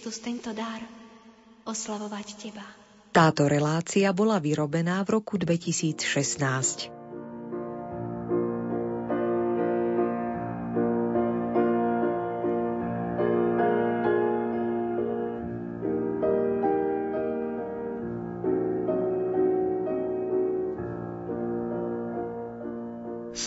Kristus 0.00 0.24
tento 0.24 0.56
dar 0.56 0.80
oslavovať 1.68 2.26
Teba. 2.40 2.64
Táto 3.12 3.44
relácia 3.44 4.08
bola 4.16 4.40
vyrobená 4.40 5.04
v 5.04 5.20
roku 5.20 5.36
2016. 5.36 6.99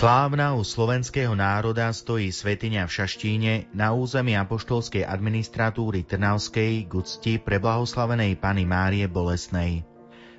Slávna 0.03 0.51
u 0.51 0.67
slovenského 0.67 1.31
národa 1.31 1.87
stojí 1.95 2.27
svetiňa 2.27 2.83
v 2.83 2.91
Šaštíne 2.91 3.53
na 3.71 3.95
území 3.95 4.35
apoštolskej 4.35 5.07
administratúry 5.07 6.03
Trnavskej 6.03 6.83
k 6.83 6.91
úcti 6.91 7.39
preblahoslavenej 7.39 8.35
Pany 8.35 8.67
Márie 8.67 9.07
Bolesnej. 9.07 9.87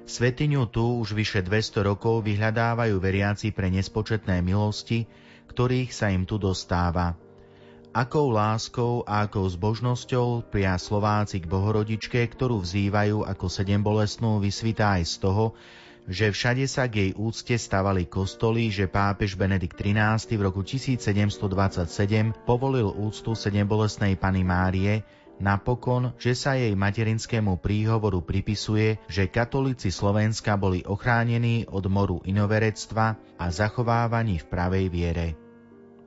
Svetiňu 0.04 0.68
tu 0.68 1.00
už 1.00 1.16
vyše 1.16 1.40
200 1.40 1.80
rokov 1.80 2.28
vyhľadávajú 2.28 2.92
veriaci 3.00 3.56
pre 3.56 3.72
nespočetné 3.72 4.44
milosti, 4.44 5.08
ktorých 5.48 5.96
sa 5.96 6.12
im 6.12 6.28
tu 6.28 6.36
dostáva. 6.36 7.16
Akou 7.96 8.36
láskou 8.36 9.00
a 9.08 9.24
akou 9.24 9.48
zbožnosťou 9.48 10.44
pria 10.52 10.76
Slováci 10.76 11.40
k 11.40 11.48
Bohorodičke, 11.48 12.20
ktorú 12.20 12.60
vzývajú 12.60 13.24
ako 13.24 13.48
sedem 13.48 13.80
bolestnú, 13.80 14.44
vysvitá 14.44 15.00
aj 15.00 15.08
z 15.08 15.14
toho, 15.24 15.56
že 16.08 16.32
všade 16.32 16.64
sa 16.68 16.84
k 16.88 16.94
jej 17.08 17.12
úcte 17.16 17.56
stavali 17.56 18.04
kostoly, 18.04 18.68
že 18.68 18.90
pápež 18.90 19.36
Benedikt 19.36 19.80
XIII 19.80 20.36
v 20.36 20.42
roku 20.42 20.60
1727 20.60 21.40
povolil 22.44 22.92
úctu 22.92 23.32
sedembolesnej 23.32 24.16
Pany 24.20 24.44
Márie, 24.44 25.04
napokon, 25.40 26.14
že 26.20 26.36
sa 26.36 26.54
jej 26.54 26.72
materinskému 26.72 27.58
príhovoru 27.58 28.22
pripisuje, 28.22 29.00
že 29.10 29.30
katolíci 29.30 29.90
Slovenska 29.90 30.54
boli 30.54 30.84
ochránení 30.86 31.66
od 31.68 31.84
moru 31.90 32.20
inoverectva 32.24 33.16
a 33.40 33.44
zachovávaní 33.50 34.40
v 34.40 34.46
pravej 34.46 34.86
viere. 34.92 35.43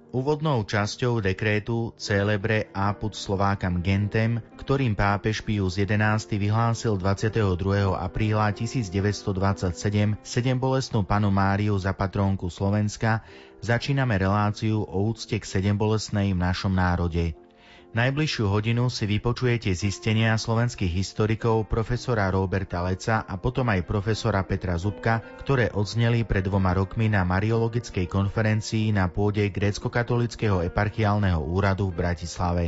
Úvodnou 0.07 0.63
časťou 0.63 1.19
dekrétu 1.19 1.91
Celebre 1.99 2.71
apud 2.71 3.11
Slovákam 3.11 3.83
Gentem, 3.83 4.39
ktorým 4.55 4.95
pápež 4.95 5.43
Pius 5.43 5.75
XI 5.75 6.15
vyhlásil 6.31 6.95
22. 6.95 7.43
apríla 7.91 8.55
1927 8.55 9.75
sedembolestnú 10.23 11.03
panu 11.03 11.27
Máriu 11.27 11.75
za 11.75 11.91
patrónku 11.91 12.47
Slovenska, 12.47 13.19
začíname 13.59 14.15
reláciu 14.15 14.79
o 14.79 15.11
úcte 15.11 15.35
k 15.35 15.43
sedembolestnej 15.43 16.31
v 16.31 16.39
našom 16.39 16.71
národe. 16.71 17.35
Najbližšiu 17.95 18.51
hodinu 18.51 18.91
si 18.91 19.07
vypočujete 19.07 19.71
zistenia 19.71 20.35
slovenských 20.35 20.91
historikov 20.91 21.71
profesora 21.71 22.27
Roberta 22.27 22.83
Leca 22.83 23.23
a 23.23 23.39
potom 23.39 23.71
aj 23.71 23.87
profesora 23.87 24.43
Petra 24.43 24.75
Zubka, 24.75 25.23
ktoré 25.39 25.71
odzneli 25.71 26.27
pred 26.27 26.43
dvoma 26.43 26.75
rokmi 26.75 27.07
na 27.07 27.23
Mariologickej 27.23 28.11
konferencii 28.11 28.91
na 28.91 29.07
pôde 29.07 29.47
grécko-katolického 29.47 30.67
eparchiálneho 30.67 31.39
úradu 31.39 31.87
v 31.87 32.03
Bratislave. 32.03 32.65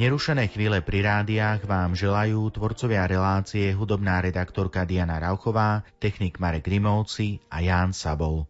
Nerušené 0.00 0.48
chvíle 0.48 0.80
pri 0.80 1.04
rádiách 1.04 1.66
vám 1.68 1.92
želajú 1.92 2.40
tvorcovia 2.54 3.04
relácie 3.04 3.74
hudobná 3.74 4.22
redaktorka 4.24 4.88
Diana 4.88 5.20
Rauchová, 5.20 5.84
technik 6.00 6.40
Marek 6.40 6.64
Rimovci 6.70 7.42
a 7.52 7.60
Ján 7.60 7.92
Sabol. 7.92 8.48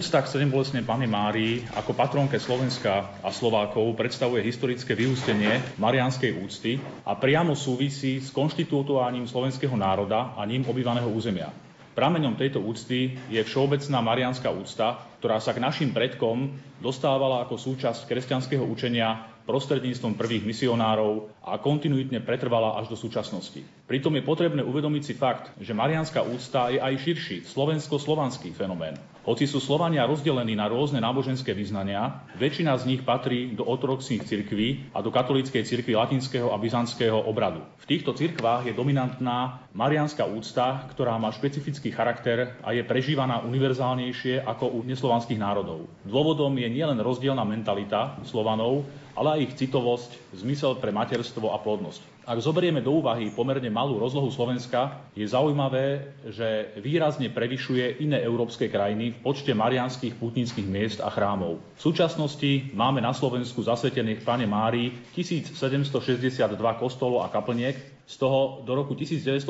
Úcta 0.00 0.24
k 0.24 0.32
sedembolesnej 0.32 0.80
Pane 0.88 1.04
Márii 1.04 1.60
ako 1.76 1.92
patronke 1.92 2.40
Slovenska 2.40 3.20
a 3.20 3.28
Slovákov 3.28 3.92
predstavuje 4.00 4.40
historické 4.40 4.96
vyústenie 4.96 5.60
marianskej 5.76 6.40
úcty 6.40 6.80
a 7.04 7.12
priamo 7.20 7.52
súvisí 7.52 8.16
s 8.16 8.32
konštitútovaním 8.32 9.28
slovenského 9.28 9.76
národa 9.76 10.32
a 10.40 10.48
ním 10.48 10.64
obývaného 10.64 11.04
územia. 11.04 11.52
Prameňom 11.92 12.32
tejto 12.32 12.64
úcty 12.64 13.12
je 13.28 13.44
všeobecná 13.44 14.00
marianská 14.00 14.48
úcta, 14.48 15.04
ktorá 15.20 15.36
sa 15.36 15.52
k 15.52 15.60
našim 15.60 15.92
predkom 15.92 16.48
dostávala 16.80 17.44
ako 17.44 17.60
súčasť 17.60 18.08
kresťanského 18.08 18.64
učenia 18.64 19.28
prostredníctvom 19.44 20.16
prvých 20.16 20.48
misionárov 20.48 21.28
a 21.44 21.60
kontinuitne 21.60 22.24
pretrvala 22.24 22.80
až 22.80 22.88
do 22.88 22.96
súčasnosti. 22.96 23.60
Pritom 23.90 24.14
je 24.14 24.22
potrebné 24.22 24.62
uvedomiť 24.62 25.02
si 25.02 25.18
fakt, 25.18 25.50
že 25.58 25.74
marianská 25.74 26.22
úcta 26.22 26.70
je 26.70 26.78
aj 26.78 26.94
širší 26.94 27.42
slovensko-slovanský 27.42 28.54
fenomén. 28.54 28.94
Hoci 29.26 29.50
sú 29.50 29.58
Slovania 29.58 30.06
rozdelení 30.06 30.54
na 30.54 30.70
rôzne 30.70 31.02
náboženské 31.02 31.50
vyznania, 31.50 32.22
väčšina 32.38 32.78
z 32.78 32.86
nich 32.86 33.02
patrí 33.02 33.50
do 33.50 33.66
ortodoxných 33.66 34.22
cirkví 34.22 34.94
a 34.94 35.02
do 35.02 35.10
katolíckej 35.10 35.66
cirkvi 35.66 35.98
latinského 35.98 36.54
a 36.54 36.56
byzantského 36.62 37.18
obradu. 37.18 37.66
V 37.82 37.88
týchto 37.90 38.14
cirkvách 38.14 38.70
je 38.70 38.78
dominantná 38.78 39.66
marianská 39.74 40.22
úcta, 40.22 40.86
ktorá 40.94 41.18
má 41.18 41.34
špecifický 41.34 41.90
charakter 41.90 42.62
a 42.62 42.70
je 42.70 42.86
prežívaná 42.86 43.42
univerzálnejšie 43.42 44.46
ako 44.46 44.70
u 44.70 44.86
neslovanských 44.86 45.42
národov. 45.42 45.90
Dôvodom 46.06 46.54
je 46.54 46.70
nielen 46.70 47.02
rozdielna 47.02 47.42
mentalita 47.42 48.22
Slovanov, 48.22 48.86
ale 49.18 49.34
aj 49.34 49.40
ich 49.50 49.56
citovosť, 49.58 50.38
zmysel 50.38 50.78
pre 50.78 50.94
materstvo 50.94 51.50
a 51.50 51.58
plodnosť. 51.58 52.09
Ak 52.28 52.36
zoberieme 52.44 52.84
do 52.84 53.00
úvahy 53.00 53.32
pomerne 53.32 53.72
malú 53.72 53.96
rozlohu 53.96 54.28
Slovenska, 54.28 55.00
je 55.16 55.24
zaujímavé, 55.24 56.12
že 56.28 56.76
výrazne 56.78 57.32
prevyšuje 57.32 58.04
iné 58.04 58.20
európske 58.20 58.68
krajiny 58.68 59.16
v 59.16 59.20
počte 59.24 59.56
marianských 59.56 60.20
putnických 60.20 60.68
miest 60.68 60.98
a 61.00 61.08
chrámov. 61.08 61.60
V 61.76 61.80
súčasnosti 61.80 62.70
máme 62.76 63.00
na 63.00 63.16
Slovensku 63.16 63.64
zasvetených 63.64 64.20
Pane 64.20 64.44
Márii 64.44 64.92
1762 65.16 66.44
kostolov 66.76 67.24
a 67.24 67.32
kaplniek, 67.32 67.76
z 68.04 68.14
toho 68.18 68.66
do 68.66 68.74
roku 68.74 68.92
1984 68.98 69.46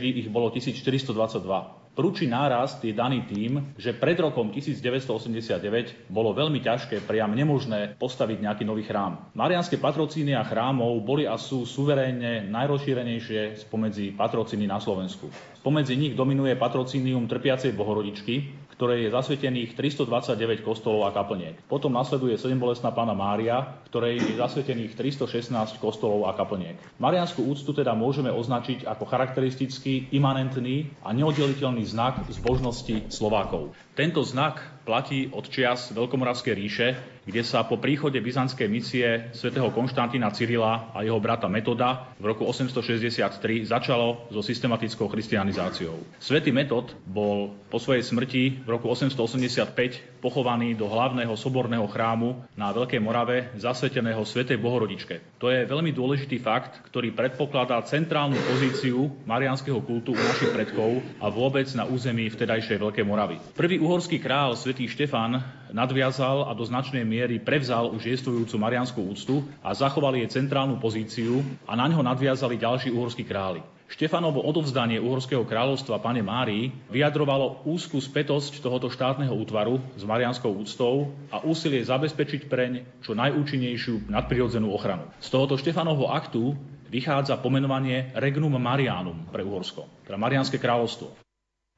ich 0.00 0.28
bolo 0.32 0.48
1422. 0.48 1.81
Prúči 1.92 2.24
nárast 2.24 2.80
je 2.80 2.96
daný 2.96 3.28
tým, 3.28 3.76
že 3.76 3.92
pred 3.92 4.16
rokom 4.16 4.48
1989 4.48 6.08
bolo 6.08 6.32
veľmi 6.32 6.56
ťažké, 6.64 7.04
priam 7.04 7.28
nemožné 7.36 8.00
postaviť 8.00 8.40
nejaký 8.40 8.64
nový 8.64 8.88
chrám. 8.88 9.28
Marianské 9.36 9.76
patrocíny 9.76 10.32
a 10.32 10.40
chrámov 10.40 11.04
boli 11.04 11.28
a 11.28 11.36
sú 11.36 11.68
suverénne 11.68 12.48
najrozšírenejšie 12.48 13.68
spomedzi 13.68 14.16
patrocíny 14.16 14.64
na 14.64 14.80
Slovensku. 14.80 15.28
Spomedzi 15.60 16.00
nich 16.00 16.16
dominuje 16.16 16.56
patrocínium 16.56 17.28
trpiacej 17.28 17.76
bohorodičky, 17.76 18.61
ktorej 18.74 19.06
je 19.06 19.14
zasvetených 19.14 19.76
329 19.76 20.64
kostolov 20.64 21.06
a 21.06 21.14
kaplniek. 21.14 21.60
Potom 21.68 21.92
nasleduje 21.92 22.34
7 22.40 22.56
bolestná 22.56 22.90
pána 22.90 23.12
Mária, 23.12 23.78
ktorej 23.92 24.18
je 24.18 24.34
zasvetených 24.40 24.96
316 24.96 25.78
kostolov 25.78 26.26
a 26.26 26.32
kaplniek. 26.32 26.80
Marianskú 26.96 27.44
úctu 27.46 27.76
teda 27.76 27.92
môžeme 27.92 28.32
označiť 28.32 28.88
ako 28.88 29.04
charakteristický, 29.04 30.10
imanentný 30.16 30.90
a 31.04 31.12
neoddeliteľný 31.12 31.84
znak 31.84 32.24
zbožnosti 32.32 33.12
Slovákov. 33.12 33.76
Tento 33.92 34.24
znak 34.24 34.82
platí 34.88 35.28
od 35.30 35.46
čias 35.46 35.92
Veľkomoravskej 35.92 36.54
ríše, 36.56 36.88
kde 37.22 37.42
sa 37.46 37.62
po 37.62 37.78
príchode 37.78 38.18
byzantskej 38.18 38.66
misie 38.66 39.30
svätého 39.30 39.70
Konštantína 39.70 40.34
Cyrila 40.34 40.90
a 40.90 41.06
jeho 41.06 41.22
brata 41.22 41.46
Metoda 41.46 42.10
v 42.18 42.34
roku 42.34 42.42
863 42.42 43.62
začalo 43.62 44.26
so 44.34 44.42
systematickou 44.42 45.06
christianizáciou. 45.06 46.02
Svetý 46.18 46.50
Metod 46.50 46.90
bol 47.06 47.54
po 47.70 47.78
svojej 47.78 48.02
smrti 48.02 48.66
v 48.66 48.68
roku 48.68 48.90
885 48.90 50.22
pochovaný 50.22 50.74
do 50.74 50.90
hlavného 50.90 51.34
soborného 51.38 51.86
chrámu 51.86 52.42
na 52.58 52.74
Veľkej 52.74 52.98
Morave 52.98 53.54
zasveteného 53.58 54.22
Svetej 54.26 54.58
Bohorodičke. 54.58 55.38
To 55.38 55.50
je 55.50 55.62
veľmi 55.66 55.94
dôležitý 55.94 56.42
fakt, 56.42 56.82
ktorý 56.90 57.14
predpokladá 57.14 57.78
centrálnu 57.86 58.38
pozíciu 58.50 59.10
marianského 59.26 59.78
kultu 59.82 60.14
u 60.14 60.22
našich 60.22 60.50
predkov 60.50 61.02
a 61.22 61.26
vôbec 61.30 61.66
na 61.78 61.86
území 61.86 62.26
vtedajšej 62.30 62.82
Veľkej 62.82 63.04
Moravy. 63.06 63.38
Prvý 63.54 63.78
uhorský 63.78 64.18
král 64.18 64.54
svätý 64.58 64.86
Štefan 64.90 65.61
nadviazal 65.74 66.46
a 66.46 66.52
do 66.54 66.62
značnej 66.62 67.02
miery 67.02 67.40
prevzal 67.40 67.90
už 67.90 68.06
jestvujúcu 68.06 68.54
marianskú 68.60 69.00
úctu 69.02 69.42
a 69.64 69.72
zachoval 69.72 70.14
jej 70.14 70.28
centrálnu 70.30 70.78
pozíciu 70.78 71.42
a 71.66 71.72
na 71.74 71.88
ňo 71.90 72.04
nadviazali 72.04 72.60
ďalší 72.60 72.92
uhorskí 72.94 73.24
králi. 73.26 73.64
Štefanovo 73.92 74.40
odovzdanie 74.40 74.96
Uhorského 75.04 75.44
kráľovstva 75.44 76.00
pane 76.00 76.24
Márii 76.24 76.72
vyjadrovalo 76.88 77.60
úzkú 77.68 78.00
spätosť 78.00 78.64
tohoto 78.64 78.88
štátneho 78.88 79.36
útvaru 79.36 79.84
s 80.00 80.02
marianskou 80.08 80.48
úctou 80.48 81.12
a 81.28 81.44
úsilie 81.44 81.84
zabezpečiť 81.84 82.48
preň 82.48 83.04
čo 83.04 83.12
najúčinnejšiu 83.12 84.08
nadprirodzenú 84.08 84.72
ochranu. 84.72 85.12
Z 85.20 85.28
tohoto 85.28 85.60
Štefanovho 85.60 86.08
aktu 86.08 86.56
vychádza 86.88 87.36
pomenovanie 87.36 88.16
Regnum 88.16 88.56
Marianum 88.56 89.28
pre 89.28 89.44
Uhorsko, 89.44 89.84
teda 90.08 90.16
Marianské 90.16 90.56
kráľovstvo. 90.56 91.12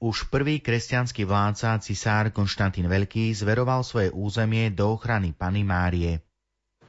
Už 0.05 0.29
prvý 0.29 0.61
kresťanský 0.61 1.25
vládca, 1.25 1.81
cisár 1.81 2.29
Konštantín 2.29 2.93
Veľký, 2.93 3.33
zveroval 3.33 3.81
svoje 3.81 4.13
územie 4.13 4.69
do 4.69 5.01
ochrany 5.01 5.33
Pany 5.33 5.65
Márie. 5.65 6.21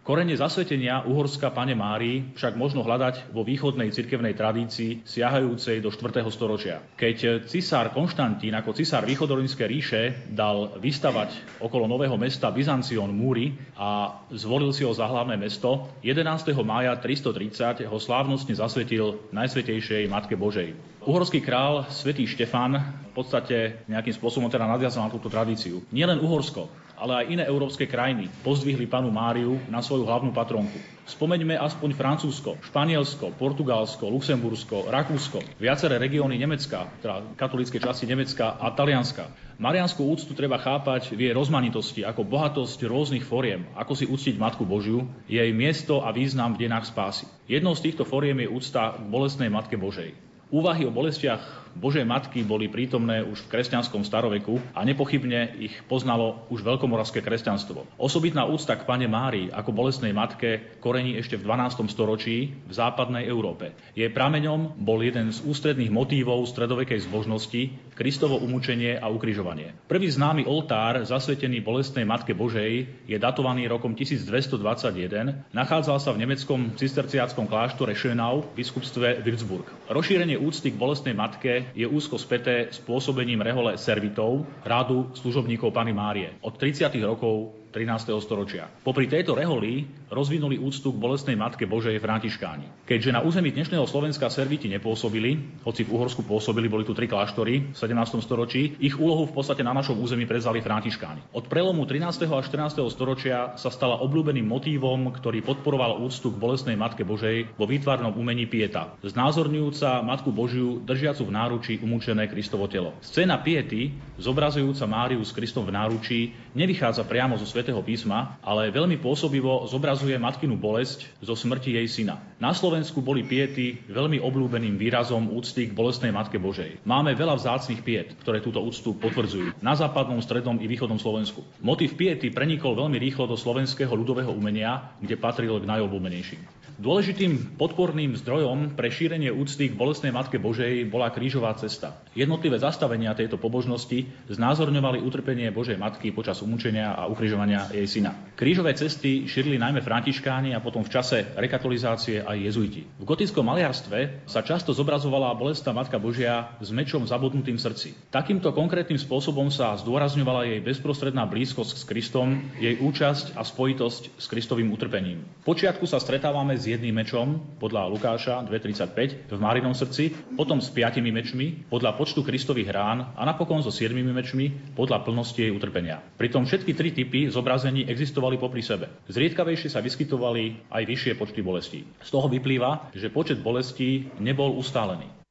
Korene 0.05 0.37
zasvetenia 0.37 1.01
Uhorska 1.01 1.49
Pane 1.49 1.73
Mári 1.73 2.29
však 2.37 2.53
možno 2.61 2.85
hľadať 2.85 3.33
vo 3.33 3.41
východnej 3.41 3.89
cirkevnej 3.89 4.37
tradícii 4.37 5.01
siahajúcej 5.01 5.81
do 5.81 5.89
4. 5.89 6.21
storočia. 6.29 6.77
Keď 6.93 7.49
cisár 7.49 7.89
Konštantín 7.89 8.53
ako 8.53 8.77
cisár 8.77 9.01
východorinskej 9.09 9.65
ríše 9.65 10.01
dal 10.29 10.77
vystavať 10.77 11.57
okolo 11.57 11.89
nového 11.89 12.21
mesta 12.21 12.53
Byzancion 12.53 13.09
múry 13.17 13.57
a 13.81 14.21
zvolil 14.29 14.69
si 14.77 14.85
ho 14.85 14.93
za 14.93 15.09
hlavné 15.09 15.41
mesto, 15.41 15.89
11. 16.05 16.53
mája 16.61 16.93
330 17.01 17.89
ho 17.89 17.97
slávnostne 17.97 18.53
zasvetil 18.53 19.25
Najsvetejšej 19.33 20.05
Matke 20.05 20.37
Božej. 20.37 20.77
Uhorský 21.01 21.41
král 21.41 21.81
svätý 21.89 22.29
Štefan 22.29 22.77
v 23.09 23.13
podstate 23.17 23.81
nejakým 23.89 24.13
spôsobom 24.13 24.53
teda 24.53 24.69
nadviazal 24.69 25.09
na 25.09 25.13
túto 25.13 25.33
tradíciu. 25.33 25.81
Nielen 25.89 26.21
Uhorsko, 26.21 26.69
ale 26.95 27.23
aj 27.23 27.25
iné 27.31 27.43
európske 27.43 27.85
krajiny 27.87 28.31
pozdvihli 28.43 28.87
panu 28.87 29.11
Máriu 29.11 29.59
na 29.67 29.83
svoju 29.83 30.07
hlavnú 30.07 30.31
patronku. 30.31 30.75
Spomeňme 31.05 31.53
aspoň 31.53 31.93
Francúzsko, 31.93 32.57
Španielsko, 32.65 33.37
Portugalsko, 33.37 34.09
Luxembursko, 34.09 34.89
Rakúsko, 34.89 35.37
viaceré 35.61 36.01
regióny 36.01 36.33
Nemecka, 36.41 36.89
teda 36.97 37.21
katolíckej 37.37 37.77
časti 37.77 38.09
Nemecka 38.09 38.57
a 38.57 38.73
Talianska. 38.73 39.29
Marianskú 39.61 40.01
úctu 40.01 40.33
treba 40.33 40.57
chápať 40.57 41.13
v 41.13 41.29
jej 41.29 41.33
rozmanitosti 41.37 42.01
ako 42.01 42.25
bohatosť 42.25 42.89
rôznych 42.89 43.21
foriem, 43.21 43.69
ako 43.77 43.93
si 43.93 44.09
uctiť 44.09 44.35
Matku 44.41 44.65
Božiu, 44.65 45.05
jej 45.29 45.53
miesto 45.53 46.01
a 46.01 46.09
význam 46.09 46.57
v 46.57 46.65
denách 46.65 46.89
spásy. 46.89 47.29
Jednou 47.45 47.77
z 47.77 47.85
týchto 47.85 48.01
foriem 48.01 48.41
je 48.41 48.49
úcta 48.49 48.97
k 48.97 49.05
bolestnej 49.05 49.53
Matke 49.53 49.77
Božej. 49.77 50.17
Úvahy 50.49 50.89
o 50.89 50.93
bolestiach 50.93 51.64
Božej 51.75 52.07
Matky 52.07 52.47
boli 52.47 52.71
prítomné 52.71 53.19
už 53.19 53.43
v 53.45 53.51
kresťanskom 53.51 54.07
staroveku 54.07 54.63
a 54.71 54.87
nepochybne 54.87 55.59
ich 55.59 55.75
poznalo 55.91 56.47
už 56.47 56.63
veľkomoravské 56.63 57.19
kresťanstvo. 57.19 57.83
Osobitná 57.99 58.47
úcta 58.47 58.79
k 58.79 58.87
Pane 58.87 59.11
Márii 59.11 59.51
ako 59.51 59.75
bolestnej 59.75 60.15
matke 60.15 60.79
korení 60.79 61.19
ešte 61.19 61.35
v 61.35 61.43
12. 61.43 61.91
storočí 61.91 62.55
v 62.55 62.71
západnej 62.71 63.27
Európe. 63.27 63.75
Jej 63.91 64.07
prameňom 64.15 64.79
bol 64.79 65.03
jeden 65.03 65.35
z 65.35 65.43
ústredných 65.43 65.91
motívov 65.91 66.47
stredovekej 66.47 67.11
zbožnosti, 67.11 67.75
Kristovo 67.91 68.39
umúčenie 68.39 68.95
a 68.95 69.11
ukrižovanie. 69.11 69.75
Prvý 69.91 70.07
známy 70.07 70.47
oltár 70.47 71.03
zasvetený 71.03 71.59
bolestnej 71.59 72.07
Matke 72.07 72.31
Božej 72.31 72.87
je 73.03 73.17
datovaný 73.19 73.67
rokom 73.67 73.91
1221, 73.91 75.51
nachádzal 75.51 75.99
sa 75.99 76.15
v 76.15 76.23
nemeckom 76.23 76.71
cisterciáckom 76.79 77.51
kláštore 77.51 77.95
Schönau 77.99 78.47
v 78.47 78.63
biskupstve 78.63 79.19
Würzburg. 79.23 79.67
Rozšírenie 79.91 80.39
úcty 80.39 80.71
k 80.71 80.79
bolestnej 80.79 81.15
matke 81.15 81.64
je 81.73 81.87
úzko 81.87 82.19
späté 82.21 82.69
s 82.69 82.77
pôsobením 82.83 83.41
rehole 83.41 83.79
servitov, 83.81 84.45
rádu 84.61 85.09
služobníkov 85.17 85.73
Pany 85.73 85.93
Márie. 85.95 86.29
Od 86.45 86.53
30. 86.53 86.91
rokov 87.01 87.64
13. 87.75 88.07
storočia. 88.23 88.71
Popri 88.71 89.03
tejto 89.11 89.35
reholi 89.35 89.83
rozvinuli 90.07 90.55
úctu 90.55 90.95
k 90.95 91.01
bolestnej 91.01 91.35
Matke 91.35 91.67
Božej 91.67 91.99
Františkáni. 91.99 92.87
Keďže 92.87 93.11
na 93.11 93.19
území 93.19 93.51
dnešného 93.51 93.83
Slovenska 93.83 94.31
serviti 94.31 94.71
nepôsobili, 94.71 95.59
hoci 95.67 95.83
v 95.83 95.91
Uhorsku 95.91 96.23
pôsobili, 96.23 96.71
boli 96.71 96.87
tu 96.87 96.95
tri 96.95 97.11
kláštory 97.11 97.75
v 97.75 97.75
17. 97.75 98.23
storočí, 98.23 98.79
ich 98.79 98.95
úlohu 98.95 99.27
v 99.27 99.35
podstate 99.35 99.59
na 99.59 99.75
našom 99.75 99.99
území 99.99 100.23
prevzali 100.23 100.63
Františkáni. 100.63 101.35
Od 101.35 101.51
prelomu 101.51 101.83
13. 101.83 102.31
a 102.31 102.39
14. 102.39 102.79
storočia 102.87 103.59
sa 103.59 103.67
stala 103.67 103.99
obľúbeným 103.99 104.47
motívom, 104.47 105.11
ktorý 105.11 105.43
podporoval 105.43 105.99
úctu 105.99 106.31
k 106.31 106.39
bolestnej 106.39 106.79
Matke 106.79 107.03
Božej 107.03 107.59
vo 107.59 107.67
výtvarnom 107.67 108.15
umení 108.15 108.47
Pieta, 108.47 108.95
znázorňujúca 109.03 109.99
Matku 109.99 110.31
Božiu 110.31 110.79
držiacu 110.79 111.27
v 111.27 111.35
náručí 111.35 111.73
umúčené 111.83 112.31
Kristovo 112.31 112.71
telo. 112.71 112.95
Scéna 113.03 113.35
Piety, 113.43 113.91
zobrazujúca 114.15 114.87
Máriu 114.87 115.19
s 115.27 115.35
Kristom 115.35 115.67
v 115.67 115.75
náručí, 115.75 116.31
nevychádza 116.55 117.03
priamo 117.03 117.35
zo 117.35 117.43
svet 117.43 117.64
svätého 117.65 117.81
písma, 117.81 118.37
ale 118.45 118.69
veľmi 118.69 119.01
pôsobivo 119.01 119.65
zobrazuje 119.65 120.13
matkinu 120.21 120.53
bolesť 120.53 121.09
zo 121.17 121.33
smrti 121.33 121.73
jej 121.73 121.89
syna. 121.89 122.21
Na 122.37 122.53
Slovensku 122.53 123.01
boli 123.01 123.25
piety 123.25 123.81
veľmi 123.89 124.21
obľúbeným 124.21 124.77
výrazom 124.77 125.33
úcty 125.33 125.65
k 125.65 125.73
bolestnej 125.73 126.13
Matke 126.13 126.37
Božej. 126.37 126.85
Máme 126.85 127.17
veľa 127.17 127.41
vzácnych 127.41 127.81
piet, 127.81 128.13
ktoré 128.21 128.37
túto 128.37 128.61
úctu 128.61 128.93
potvrdzujú. 128.93 129.57
Na 129.65 129.73
západnom, 129.73 130.21
strednom 130.21 130.61
i 130.61 130.69
východnom 130.69 131.01
Slovensku. 131.01 131.41
Motiv 131.57 131.97
piety 131.97 132.29
prenikol 132.29 132.77
veľmi 132.77 133.01
rýchlo 133.01 133.25
do 133.25 133.33
slovenského 133.33 133.97
ľudového 133.97 134.29
umenia, 134.29 134.93
kde 135.01 135.17
patril 135.17 135.57
k 135.57 135.65
najobľúbenejším. 135.65 136.54
Dôležitým 136.75 137.55
podporným 137.55 138.19
zdrojom 138.19 138.75
pre 138.75 138.91
šírenie 138.91 139.31
úcty 139.31 139.71
k 139.71 139.79
bolestnej 139.79 140.11
Matke 140.11 140.35
Božej 140.35 140.83
bola 140.91 141.07
krížová 141.07 141.55
cesta. 141.55 142.03
Jednotlivé 142.11 142.59
zastavenia 142.59 143.15
tejto 143.15 143.39
pobožnosti 143.39 144.03
znázorňovali 144.27 144.99
utrpenie 144.99 145.47
Božej 145.55 145.79
Matky 145.79 146.11
počas 146.11 146.43
umúčenia 146.43 146.91
a 146.91 147.07
ukrižovania 147.07 147.71
jej 147.71 147.87
syna. 147.87 148.11
Krížové 148.35 148.75
cesty 148.75 149.23
šírili 149.23 149.55
najmä 149.55 149.79
františkáni 149.79 150.51
a 150.51 150.59
potom 150.59 150.83
v 150.83 150.91
čase 150.91 151.23
rekatolizácie 151.39 152.19
aj 152.19 152.43
jezuiti. 152.43 152.83
V 152.99 153.07
gotickom 153.07 153.47
maliarstve 153.47 154.27
sa 154.27 154.43
často 154.43 154.75
zobrazovala 154.75 155.31
bolestná 155.39 155.71
Matka 155.71 155.95
Božia 155.95 156.59
s 156.59 156.75
mečom 156.75 157.07
zabudnutým 157.07 157.55
srdci. 157.55 157.95
Takýmto 158.11 158.51
konkrétnym 158.51 158.99
spôsobom 158.99 159.47
sa 159.47 159.79
zdôrazňovala 159.79 160.51
jej 160.51 160.59
bezprostredná 160.59 161.23
blízkosť 161.23 161.71
s 161.71 161.87
Kristom, 161.87 162.51
jej 162.59 162.75
účasť 162.83 163.39
a 163.39 163.47
spojitosť 163.47 164.19
s 164.19 164.25
Kristovým 164.27 164.75
utrpením. 164.75 165.23
V 165.47 165.55
počiatku 165.55 165.87
sa 165.87 166.03
stretávame 166.03 166.59
s 166.59 166.64
s 166.65 166.73
jedným 166.73 166.97
mečom 166.97 167.61
podľa 167.61 167.85
Lukáša 167.93 168.41
2.35 168.49 169.29
v 169.29 169.37
Márinom 169.37 169.77
srdci, 169.77 170.09
potom 170.33 170.57
s 170.57 170.73
piatimi 170.73 171.13
mečmi 171.13 171.69
podľa 171.69 171.93
počtu 171.93 172.25
Kristových 172.25 172.73
rán 172.73 173.13
a 173.13 173.21
napokon 173.21 173.61
so 173.61 173.69
siedmimi 173.69 174.09
mečmi 174.09 174.73
podľa 174.73 175.05
plnosti 175.05 175.45
jej 175.45 175.53
utrpenia. 175.53 176.01
Pritom 176.17 176.49
všetky 176.49 176.73
tri 176.73 176.89
typy 176.89 177.29
zobrazení 177.29 177.85
existovali 177.85 178.41
popri 178.41 178.65
sebe. 178.65 178.89
Zriedkavejšie 179.05 179.69
sa 179.69 179.85
vyskytovali 179.85 180.73
aj 180.73 180.83
vyššie 180.89 181.13
počty 181.21 181.45
bolestí. 181.45 181.85
Z 182.01 182.09
toho 182.09 182.25
vyplýva, 182.25 182.89
že 182.97 183.13
počet 183.13 183.45
bolestí 183.45 184.09
nebol 184.17 184.57
ustálený. 184.57 185.24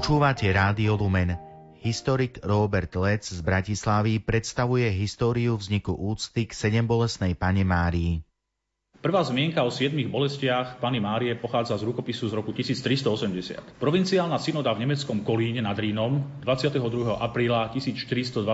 Počúvate 0.00 0.48
Rádio 0.48 0.96
Lumen. 0.96 1.36
Historik 1.84 2.40
Robert 2.40 2.88
Lec 2.96 3.20
z 3.20 3.44
Bratislavy 3.44 4.16
predstavuje 4.16 4.88
históriu 4.88 5.60
vzniku 5.60 5.92
úcty 5.92 6.48
k 6.48 6.56
sedembolesnej 6.56 7.36
pane 7.36 7.68
Márii. 7.68 8.24
Prvá 9.00 9.24
zmienka 9.24 9.64
o 9.64 9.72
siedmých 9.72 10.12
bolestiach 10.12 10.76
Pany 10.76 11.00
Márie 11.00 11.32
pochádza 11.32 11.72
z 11.80 11.88
rukopisu 11.88 12.28
z 12.28 12.36
roku 12.36 12.52
1380. 12.52 13.80
Provinciálna 13.80 14.36
synoda 14.36 14.76
v 14.76 14.84
nemeckom 14.84 15.24
Kolíne 15.24 15.64
nad 15.64 15.72
Rínom 15.72 16.20
22. 16.44 17.16
apríla 17.16 17.72
1423 17.72 18.44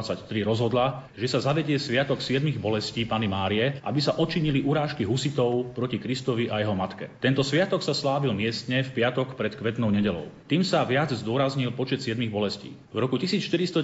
rozhodla, 0.47 1.11
že 1.19 1.27
sa 1.27 1.43
zavedie 1.43 1.83
sviatok 1.83 2.23
siedmých 2.23 2.63
bolestí 2.63 3.03
Pany 3.03 3.27
Márie, 3.27 3.83
aby 3.83 3.99
sa 3.99 4.15
očinili 4.23 4.63
urážky 4.63 5.03
husitov 5.03 5.75
proti 5.75 5.99
Kristovi 5.99 6.47
a 6.47 6.63
jeho 6.63 6.79
matke. 6.79 7.11
Tento 7.19 7.43
sviatok 7.43 7.83
sa 7.83 7.91
slávil 7.91 8.31
miestne 8.31 8.87
v 8.87 9.03
piatok 9.03 9.35
pred 9.35 9.59
kvetnou 9.59 9.91
nedelou. 9.91 10.31
Tým 10.47 10.63
sa 10.63 10.87
viac 10.87 11.11
zdôraznil 11.11 11.75
počet 11.75 12.07
siedmých 12.07 12.31
bolestí. 12.31 12.71
V 12.95 13.03
roku 13.03 13.19
1492 13.19 13.83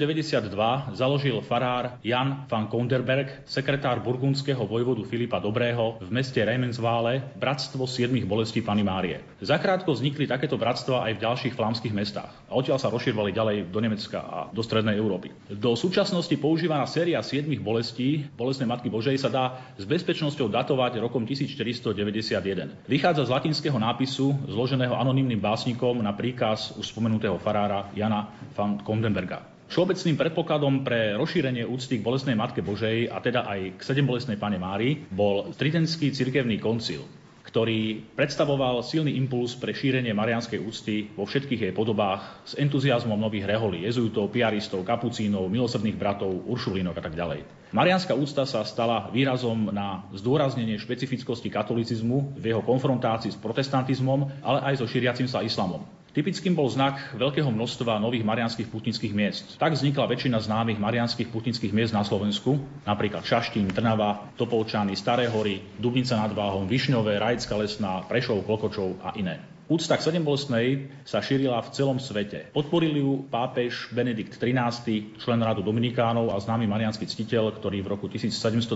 založil 0.95 1.43
farár 1.43 1.99
Jan 2.07 2.47
van 2.47 2.71
Konderberg, 2.71 3.51
sekretár 3.51 3.99
burgundského 3.99 4.63
vojvodu 4.63 5.03
Filipa 5.03 5.43
Dobrého 5.43 5.99
v 5.99 6.11
meste 6.15 6.52
Remensvále 6.53 7.33
Bratstvo 7.41 7.89
siedmých 7.89 8.29
bolestí 8.29 8.61
Pany 8.61 8.85
Márie. 8.85 9.25
Zakrátko 9.41 9.97
vznikli 9.97 10.29
takéto 10.29 10.61
bratstva 10.61 11.09
aj 11.09 11.17
v 11.17 11.23
ďalších 11.25 11.57
flámskych 11.57 11.97
mestách 11.97 12.29
a 12.29 12.53
odtiaľ 12.53 12.77
sa 12.77 12.93
rozširovali 12.93 13.33
ďalej 13.33 13.57
do 13.73 13.81
Nemecka 13.81 14.21
a 14.21 14.39
do 14.53 14.61
strednej 14.61 15.01
Európy. 15.01 15.33
Do 15.49 15.73
súčasnosti 15.73 16.37
používaná 16.37 16.85
séria 16.85 17.25
siedmých 17.25 17.65
bolestí 17.65 18.29
bolestnej 18.37 18.69
Matky 18.69 18.93
Božej 18.93 19.17
sa 19.17 19.33
dá 19.33 19.45
s 19.81 19.89
bezpečnosťou 19.89 20.53
datovať 20.53 21.01
rokom 21.01 21.25
1491. 21.25 22.85
Vychádza 22.85 23.25
z 23.25 23.33
latinského 23.33 23.81
nápisu 23.81 24.37
zloženého 24.45 24.93
anonymným 24.93 25.41
básnikom 25.41 26.05
na 26.05 26.13
príkaz 26.13 26.77
už 26.77 26.85
spomenutého 26.85 27.41
farára 27.41 27.89
Jana 27.97 28.29
van 28.53 28.77
Kondenberga. 28.85 29.52
Všeobecným 29.73 30.21
predpokladom 30.21 30.85
pre 30.85 31.17
rozšírenie 31.17 31.65
úcty 31.65 31.97
k 31.97 32.05
bolesnej 32.05 32.37
Matke 32.37 32.61
Božej 32.61 33.09
a 33.09 33.25
teda 33.25 33.49
aj 33.49 33.81
k 33.81 33.87
sedembolesnej 33.89 34.37
Pane 34.37 34.61
Mári 34.61 35.01
bol 35.09 35.49
Tridentský 35.57 36.13
cirkevný 36.13 36.61
koncil, 36.61 37.01
ktorý 37.41 38.05
predstavoval 38.13 38.85
silný 38.85 39.17
impuls 39.17 39.57
pre 39.57 39.73
šírenie 39.73 40.13
marianskej 40.13 40.61
úcty 40.61 41.09
vo 41.17 41.25
všetkých 41.25 41.65
jej 41.65 41.73
podobách 41.73 42.45
s 42.45 42.53
entuziasmom 42.61 43.17
nových 43.17 43.49
reholí, 43.49 43.89
jezuitov, 43.89 44.29
piaristov, 44.29 44.85
kapucínov, 44.85 45.49
milosrdných 45.49 45.97
bratov, 45.97 46.45
uršulínok 46.53 46.93
a 46.93 47.05
tak 47.09 47.17
ďalej. 47.17 47.73
Marianská 47.73 48.13
úcta 48.13 48.45
sa 48.45 48.69
stala 48.69 49.09
výrazom 49.09 49.73
na 49.73 50.05
zdôraznenie 50.13 50.77
špecifickosti 50.77 51.49
katolicizmu 51.49 52.37
v 52.37 52.45
jeho 52.45 52.61
konfrontácii 52.61 53.33
s 53.33 53.41
protestantizmom, 53.41 54.45
ale 54.45 54.69
aj 54.69 54.85
so 54.85 54.87
šíriacim 54.89 55.33
sa 55.33 55.41
islamom. 55.41 56.02
Typickým 56.13 56.53
bol 56.53 56.69
znak 56.69 57.17
veľkého 57.17 57.49
množstva 57.49 57.97
nových 57.97 58.21
marianských 58.21 58.69
putnických 58.69 59.17
miest. 59.17 59.57
Tak 59.57 59.73
vznikla 59.73 60.05
väčšina 60.13 60.45
známych 60.45 60.77
marianských 60.77 61.33
putnických 61.33 61.73
miest 61.73 61.97
na 61.97 62.05
Slovensku, 62.05 62.61
napríklad 62.85 63.25
Šaštín, 63.25 63.73
Trnava, 63.73 64.29
Topolčany, 64.37 64.93
Staré 64.93 65.33
hory, 65.33 65.65
Dubnica 65.81 66.21
nad 66.21 66.37
Váhom, 66.37 66.69
Višňové, 66.69 67.17
Rajecká 67.17 67.57
lesná, 67.57 68.05
Prešov, 68.05 68.45
Klokočov 68.45 69.01
a 69.01 69.17
iné. 69.17 69.52
Úcta 69.73 69.97
k 69.97 70.05
sedembolestnej 70.05 70.93
sa 71.09 71.25
šírila 71.25 71.57
v 71.65 71.73
celom 71.73 71.97
svete. 71.97 72.53
Podporil 72.53 72.93
ju 72.93 73.25
pápež 73.25 73.89
Benedikt 73.89 74.37
XIII, 74.37 75.17
člen 75.17 75.41
radu 75.41 75.65
Dominikánov 75.65 76.29
a 76.29 76.37
známy 76.37 76.69
marianský 76.69 77.09
ctiteľ, 77.09 77.57
ktorý 77.57 77.81
v 77.81 77.97
roku 77.97 78.05
1727 78.05 78.69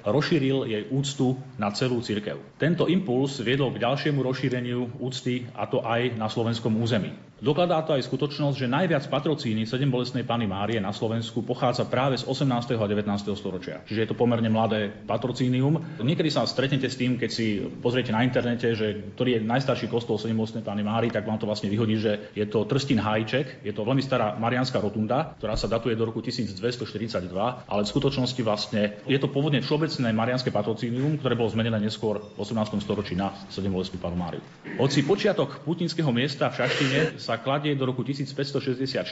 rozšíril 0.00 0.64
jej 0.64 0.88
úctu 0.88 1.36
na 1.60 1.68
celú 1.76 2.00
cirkev. 2.00 2.40
Tento 2.56 2.88
impuls 2.88 3.36
viedol 3.44 3.76
k 3.76 3.84
ďalšiemu 3.84 4.24
rozšíreniu 4.24 4.96
úcty, 4.96 5.44
a 5.52 5.68
to 5.68 5.84
aj 5.84 6.16
na 6.16 6.32
slovenskom 6.32 6.72
území. 6.80 7.12
Dokladá 7.42 7.82
to 7.82 7.98
aj 7.98 8.06
skutočnosť, 8.06 8.56
že 8.56 8.70
najviac 8.70 9.10
patrocíny 9.10 9.66
sedembolestnej 9.66 10.22
Pany 10.22 10.46
Márie 10.46 10.78
na 10.78 10.94
Slovensku 10.94 11.42
pochádza 11.42 11.82
práve 11.90 12.14
z 12.14 12.24
18. 12.30 12.78
a 12.78 12.86
19. 12.86 13.10
storočia. 13.34 13.82
Čiže 13.82 14.00
je 14.06 14.08
to 14.08 14.16
pomerne 14.16 14.46
mladé 14.46 14.94
patrocínium. 15.04 15.98
Niekedy 15.98 16.30
sa 16.30 16.46
stretnete 16.46 16.86
s 16.86 16.94
tým, 16.94 17.18
keď 17.18 17.30
si 17.34 17.58
pozriete 17.58 18.14
na 18.14 18.22
internete, 18.22 18.78
že 18.78 19.18
ktorý 19.18 19.38
je 19.38 19.50
najstarší 19.50 19.90
kostol 19.90 20.14
sedembolestnej 20.22 20.62
Pany 20.62 20.86
Márie, 20.86 21.10
tak 21.10 21.26
vám 21.26 21.42
to 21.42 21.50
vlastne 21.50 21.66
vyhodí, 21.66 21.98
že 21.98 22.30
je 22.38 22.46
to 22.46 22.70
Trstín 22.70 23.02
Hajček, 23.02 23.66
je 23.66 23.74
to 23.74 23.82
veľmi 23.82 24.00
stará 24.00 24.38
marianská 24.38 24.78
rotunda, 24.78 25.34
ktorá 25.34 25.58
sa 25.58 25.66
datuje 25.66 25.98
do 25.98 26.06
roku 26.06 26.22
1242, 26.22 27.34
ale 27.66 27.80
v 27.82 27.88
skutočnosti 27.90 28.40
vlastne 28.46 29.02
je 29.10 29.18
to 29.18 29.26
pôvodne 29.26 29.58
všeobecné 29.58 30.08
marianské 30.14 30.54
patrocínium, 30.54 31.18
ktoré 31.18 31.34
bolo 31.34 31.50
zmenené 31.50 31.82
neskôr 31.82 32.22
v 32.22 32.38
18. 32.38 32.78
storočí 32.78 33.18
na 33.18 33.34
sedembolestnú 33.50 33.98
Panu 33.98 34.14
Máriu. 34.14 34.40
Hoci 34.78 35.02
počiatok 35.02 35.66
putinského 35.66 36.08
miesta 36.14 36.48
v 36.48 36.62
Šaštine 36.62 37.00
sa 37.18 37.33
sa 37.34 37.42
kladie 37.42 37.74
do 37.74 37.82
roku 37.82 38.06
1564, 38.06 39.10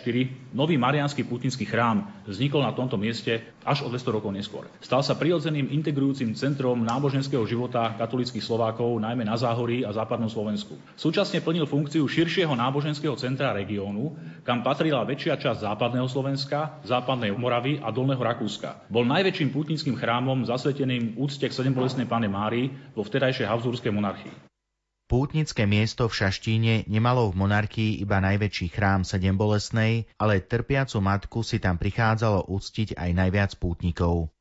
nový 0.54 0.78
marianský 0.78 1.26
putinský 1.26 1.66
chrám 1.66 2.06
vznikol 2.22 2.62
na 2.62 2.70
tomto 2.70 2.94
mieste 2.94 3.42
až 3.66 3.82
o 3.82 3.90
200 3.90 4.14
rokov 4.14 4.30
neskôr. 4.30 4.70
Stal 4.78 5.02
sa 5.02 5.18
prirodzeným 5.18 5.74
integrujúcim 5.74 6.30
centrom 6.38 6.78
náboženského 6.86 7.42
života 7.50 7.98
katolických 7.98 8.46
Slovákov, 8.46 8.94
najmä 9.02 9.26
na 9.26 9.34
Záhorí 9.34 9.82
a 9.82 9.90
západnom 9.90 10.30
Slovensku. 10.30 10.78
Súčasne 10.94 11.42
plnil 11.42 11.66
funkciu 11.66 12.06
širšieho 12.06 12.54
náboženského 12.54 13.18
centra 13.18 13.50
regiónu, 13.50 14.14
kam 14.46 14.62
patrila 14.62 15.02
väčšia 15.02 15.42
časť 15.42 15.66
západného 15.66 16.06
Slovenska, 16.06 16.78
západnej 16.86 17.34
Moravy 17.34 17.82
a 17.82 17.90
dolného 17.90 18.22
Rakúska. 18.22 18.86
Bol 18.86 19.02
najväčším 19.10 19.50
pútnickým 19.50 19.98
chrámom 19.98 20.46
zasveteným 20.46 21.18
úcte 21.18 21.50
k 21.50 21.56
sedembolesnej 21.58 22.06
pane 22.06 22.30
Márii 22.30 22.70
vo 22.94 23.02
vtedajšej 23.02 23.50
Habsburskej 23.50 23.90
monarchii. 23.90 24.51
Pútnické 25.10 25.68
miesto 25.68 26.08
v 26.08 26.16
Šaštíne 26.16 26.74
nemalo 26.88 27.28
v 27.28 27.38
monarchii 27.44 28.00
iba 28.00 28.22
najväčší 28.22 28.72
chrám 28.72 29.04
Sedembolesnej, 29.04 30.08
ale 30.16 30.40
trpiacu 30.40 30.98
matku 31.04 31.44
si 31.44 31.60
tam 31.60 31.76
prichádzalo 31.76 32.48
uctiť 32.48 32.96
aj 32.96 33.10
najviac 33.12 33.50
pútnikov. 33.60 34.32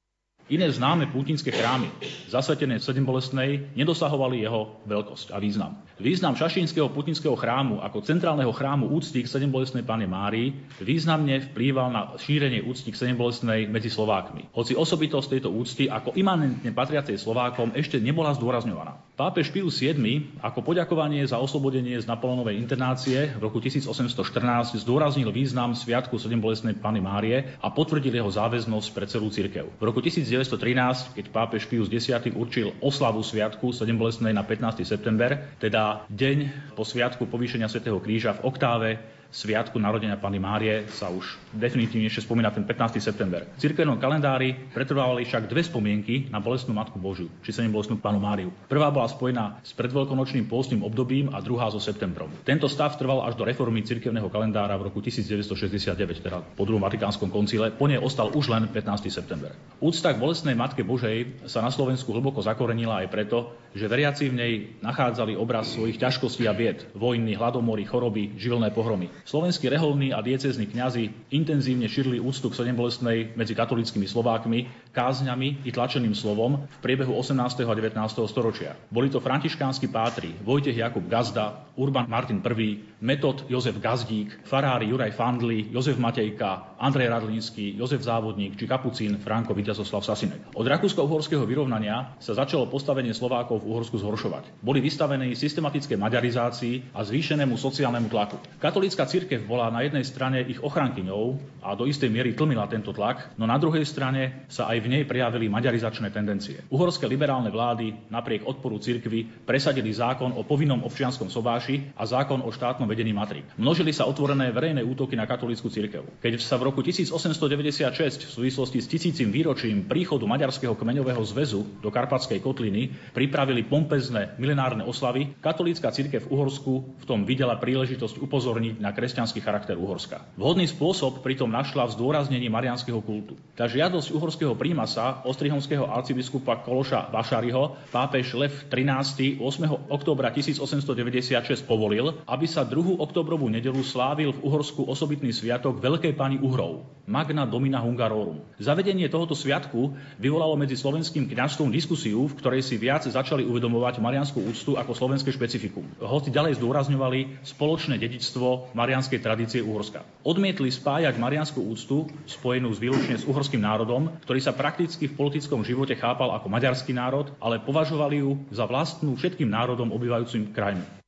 Iné 0.51 0.67
známe 0.67 1.07
pútinské 1.07 1.47
chrámy, 1.47 1.87
zasvetené 2.27 2.75
v 2.75 2.83
Sedembolesnej, 2.83 3.71
nedosahovali 3.71 4.43
jeho 4.43 4.83
veľkosť 4.83 5.31
a 5.31 5.39
význam. 5.39 5.79
Význam 5.95 6.35
šašínskeho 6.35 6.91
putinského 6.91 7.39
chrámu 7.39 7.79
ako 7.79 8.03
centrálneho 8.03 8.51
chrámu 8.51 8.91
úcty 8.91 9.23
k 9.23 9.31
Sedembolesnej 9.31 9.87
Pane 9.87 10.11
Márii 10.11 10.51
významne 10.83 11.39
vplýval 11.39 11.95
na 11.95 12.01
šírenie 12.19 12.67
úcty 12.67 12.91
k 12.91 12.99
Sedembolesnej 12.99 13.71
medzi 13.71 13.87
Slovákmi. 13.87 14.51
Hoci 14.51 14.75
osobitosť 14.75 15.39
tejto 15.39 15.55
úcty 15.55 15.87
ako 15.87 16.19
imanentne 16.19 16.75
patriacej 16.75 17.15
Slovákom 17.15 17.71
ešte 17.71 18.03
nebola 18.03 18.35
zdôrazňovaná. 18.35 18.99
Pápež 19.21 19.53
Pius 19.53 19.77
VII 19.77 20.41
ako 20.41 20.65
poďakovanie 20.65 21.21
za 21.29 21.37
oslobodenie 21.37 21.93
z 21.93 22.09
Napoleonovej 22.09 22.57
internácie 22.57 23.29
v 23.37 23.45
roku 23.45 23.61
1814 23.61 24.81
zdôraznil 24.81 25.29
význam 25.29 25.77
Sviatku 25.77 26.17
Sedembolesnej 26.17 26.73
Pany 26.81 27.05
Márie 27.05 27.53
a 27.61 27.69
potvrdil 27.69 28.17
jeho 28.17 28.33
záväznosť 28.33 28.89
pre 28.89 29.05
celú 29.05 29.29
cirkev. 29.29 29.69
V 29.77 29.83
roku 29.85 30.01
19 30.01 30.25
1913, 30.25 31.21
keď 31.21 31.25
pápež 31.29 31.69
Pius 31.69 31.85
X 31.93 32.09
určil 32.33 32.73
oslavu 32.81 33.21
sviatku 33.21 33.69
7 33.69 33.93
bolestnej 33.93 34.33
na 34.33 34.41
15. 34.41 34.81
september, 34.89 35.53
teda 35.61 36.01
deň 36.09 36.73
po 36.73 36.81
sviatku 36.81 37.29
povýšenia 37.29 37.69
svätého 37.69 38.01
kríža 38.01 38.41
v 38.41 38.49
oktáve 38.49 39.20
sviatku 39.31 39.79
narodenia 39.79 40.19
Pany 40.19 40.37
Márie 40.37 40.85
sa 40.91 41.07
už 41.07 41.39
definitívne 41.55 42.11
ešte 42.11 42.27
spomína 42.27 42.51
ten 42.51 42.67
15. 42.67 42.99
september. 42.99 43.47
V 43.55 43.63
cirkevnom 43.63 43.97
kalendári 43.97 44.53
pretrvávali 44.75 45.23
však 45.23 45.47
dve 45.47 45.63
spomienky 45.63 46.27
na 46.27 46.43
bolestnú 46.43 46.75
Matku 46.75 46.99
Božiu, 46.99 47.31
či 47.41 47.55
sa 47.55 47.63
bolestnú 47.63 47.97
Panu 48.03 48.19
Máriu. 48.19 48.51
Prvá 48.67 48.91
bola 48.91 49.07
spojená 49.07 49.63
s 49.63 49.71
predveľkonočným 49.73 50.51
pôstnym 50.51 50.83
obdobím 50.83 51.31
a 51.31 51.39
druhá 51.39 51.71
so 51.71 51.79
septembrom. 51.79 52.27
Tento 52.43 52.67
stav 52.67 52.99
trval 52.99 53.23
až 53.23 53.39
do 53.39 53.47
reformy 53.47 53.79
cirkevného 53.87 54.27
kalendára 54.27 54.75
v 54.75 54.91
roku 54.91 54.99
1969, 54.99 55.95
teda 56.19 56.43
po 56.43 56.67
druhom 56.67 56.83
Vatikánskom 56.83 57.31
koncile. 57.31 57.71
Po 57.71 57.87
nej 57.87 57.97
ostal 57.97 58.35
už 58.35 58.51
len 58.51 58.67
15. 58.67 59.07
september. 59.07 59.55
Úcta 59.79 60.11
k 60.11 60.19
bolestnej 60.19 60.53
Matke 60.59 60.83
Božej 60.83 61.47
sa 61.47 61.63
na 61.63 61.71
Slovensku 61.71 62.11
hlboko 62.11 62.43
zakorenila 62.43 62.99
aj 62.99 63.07
preto, 63.07 63.55
že 63.71 63.87
veriaci 63.87 64.27
v 64.27 64.35
nej 64.35 64.53
nachádzali 64.83 65.39
obraz 65.39 65.71
svojich 65.71 65.95
ťažkostí 65.95 66.43
a 66.43 66.53
bied, 66.53 66.83
vojny, 66.91 67.39
hladomory, 67.39 67.87
choroby, 67.87 68.35
živelné 68.35 68.75
pohromy. 68.75 69.07
Slovenskí 69.25 69.69
reholní 69.69 70.13
a 70.13 70.21
diecezní 70.21 70.65
kňazi 70.65 71.31
intenzívne 71.31 71.85
šírili 71.85 72.17
úctu 72.19 72.49
k 72.49 72.57
sedembolestnej 72.57 73.37
medzi 73.37 73.53
katolickými 73.53 74.09
Slovákmi, 74.09 74.91
kázňami 74.91 75.63
i 75.63 75.69
tlačeným 75.71 76.17
slovom 76.17 76.65
v 76.65 76.77
priebehu 76.83 77.13
18. 77.15 77.37
a 77.63 77.73
19. 77.73 77.97
storočia. 78.27 78.75
Boli 78.89 79.13
to 79.13 79.23
františkánsky 79.23 79.87
pátri 79.87 80.33
Vojtech 80.41 80.77
Jakub 80.77 81.05
Gazda, 81.05 81.71
Urban 81.77 82.09
Martin 82.09 82.41
I, 82.41 82.99
Metod 83.01 83.45
Jozef 83.47 83.79
Gazdík, 83.79 84.43
farári 84.43 84.89
Juraj 84.89 85.15
Fandli, 85.15 85.71
Jozef 85.71 85.97
Matejka, 85.97 86.75
Andrej 86.81 87.13
Radlínsky, 87.13 87.77
Jozef 87.77 88.01
Závodník 88.01 88.57
či 88.57 88.65
kapucín 88.67 89.17
Franko 89.21 89.53
Vitazoslav 89.53 90.03
Sasinek. 90.03 90.51
Od 90.57 90.65
rakúsko-uhorského 90.67 91.45
vyrovnania 91.45 92.17
sa 92.17 92.33
začalo 92.33 92.67
postavenie 92.67 93.13
Slovákov 93.13 93.61
v 93.61 93.69
Uhorsku 93.69 94.01
zhoršovať. 94.01 94.65
Boli 94.65 94.81
vystavení 94.81 95.37
systematické 95.37 95.95
maďarizácii 95.95 96.93
a 96.93 97.05
zvýšenému 97.05 97.55
sociálnemu 97.55 98.07
tlaku. 98.09 98.37
Katolická 98.57 99.05
cirkev 99.11 99.43
bola 99.43 99.67
na 99.67 99.83
jednej 99.83 100.07
strane 100.07 100.39
ich 100.47 100.63
ochrankyňou 100.63 101.35
a 101.59 101.75
do 101.75 101.83
istej 101.83 102.07
miery 102.07 102.31
tlmila 102.31 102.65
tento 102.71 102.95
tlak, 102.95 103.35
no 103.35 103.43
na 103.43 103.59
druhej 103.59 103.83
strane 103.83 104.47
sa 104.47 104.71
aj 104.71 104.79
v 104.79 104.87
nej 104.87 105.03
prejavili 105.03 105.51
maďarizačné 105.51 106.07
tendencie. 106.15 106.63
Uhorské 106.71 107.05
liberálne 107.11 107.51
vlády 107.51 108.07
napriek 108.07 108.47
odporu 108.47 108.79
cirkvy 108.79 109.27
presadili 109.43 109.91
zákon 109.91 110.31
o 110.31 110.47
povinnom 110.47 110.79
občianskom 110.87 111.27
sobáši 111.27 111.91
a 111.99 112.07
zákon 112.07 112.39
o 112.39 112.49
štátnom 112.49 112.87
vedení 112.87 113.11
matrik. 113.11 113.43
Množili 113.59 113.91
sa 113.91 114.07
otvorené 114.07 114.49
verejné 114.55 114.81
útoky 114.81 115.19
na 115.19 115.27
katolickú 115.27 115.67
cirkev. 115.67 116.07
Keď 116.23 116.39
sa 116.39 116.55
v 116.55 116.71
roku 116.71 116.79
1896 116.79 118.25
v 118.25 118.31
súvislosti 118.31 118.79
s 118.79 118.87
tisícim 118.87 119.29
výročím 119.29 119.85
príchodu 119.85 120.23
Maďarského 120.23 120.73
kmeňového 120.73 121.21
zväzu 121.27 121.67
do 121.83 121.91
Karpatskej 121.91 122.39
kotliny 122.39 122.95
pripravili 123.11 123.67
pompezné 123.67 124.39
milenárne 124.39 124.87
oslavy, 124.87 125.35
katolícka 125.43 125.91
cirkev 125.91 126.25
v 126.25 126.31
Uhorsku 126.31 126.73
v 126.97 127.05
tom 127.05 127.27
videla 127.27 127.59
príležitosť 127.59 128.17
upozorniť 128.21 128.79
na 128.79 128.95
kresťanský 129.01 129.41
charakter 129.41 129.73
Uhorska. 129.81 130.21
Vhodný 130.37 130.69
spôsob 130.69 131.25
pritom 131.25 131.49
našla 131.49 131.89
v 131.89 131.97
zdôraznení 131.97 132.53
marianského 132.53 133.01
kultu. 133.01 133.33
Tá 133.57 133.65
žiadosť 133.65 134.13
uhorského 134.13 134.53
prímasa 134.53 135.25
ostrihomského 135.25 135.89
arcibiskupa 135.89 136.61
Kološa 136.61 137.09
Vašariho 137.09 137.89
pápež 137.89 138.37
Lev 138.37 138.53
13. 138.69 139.41
8. 139.41 139.89
októbra 139.89 140.29
1896 140.29 141.65
povolil, 141.65 142.13
aby 142.29 142.45
sa 142.45 142.61
2. 142.61 143.01
oktobrovú 143.01 143.49
nedelu 143.49 143.81
slávil 143.81 144.37
v 144.37 144.43
Uhorsku 144.45 144.85
osobitný 144.85 145.33
sviatok 145.33 145.81
Veľkej 145.81 146.13
pani 146.13 146.37
Uhrov, 146.37 146.85
Magna 147.09 147.49
Domina 147.49 147.81
Hungarorum. 147.81 148.45
Zavedenie 148.61 149.09
tohoto 149.09 149.33
sviatku 149.33 149.97
vyvolalo 150.21 150.53
medzi 150.61 150.77
slovenským 150.77 151.25
kňazstvom 151.25 151.73
diskusiu, 151.73 152.29
v 152.29 152.37
ktorej 152.37 152.61
si 152.61 152.77
viac 152.77 153.09
začali 153.09 153.41
uvedomovať 153.49 153.97
marianskú 153.97 154.45
úctu 154.45 154.77
ako 154.77 154.93
slovenské 154.93 155.33
špecifikum. 155.33 155.89
Hoci 155.97 156.29
ďalej 156.29 156.61
zdôrazňovali 156.61 157.41
spoločné 157.41 157.97
dedičstvo 157.97 158.75
Marianského 158.75 158.90
marianskej 158.91 159.23
tradície 159.23 159.63
Uhorska. 159.63 160.03
Odmietli 160.27 160.67
spájať 160.67 161.15
marianskú 161.15 161.63
úctu, 161.63 162.11
spojenú 162.27 162.75
s 162.75 162.83
výlučne 162.83 163.15
s 163.15 163.23
uhorským 163.23 163.63
národom, 163.63 164.11
ktorý 164.27 164.43
sa 164.43 164.51
prakticky 164.51 165.07
v 165.07 165.15
politickom 165.15 165.63
živote 165.63 165.95
chápal 165.95 166.35
ako 166.35 166.51
maďarský 166.51 166.91
národ, 166.91 167.31
ale 167.39 167.63
považovali 167.63 168.19
ju 168.19 168.35
za 168.51 168.67
vlastnú 168.67 169.15
všetkým 169.15 169.47
národom 169.47 169.95
obývajúcim 169.95 170.51
krajinu. 170.51 171.00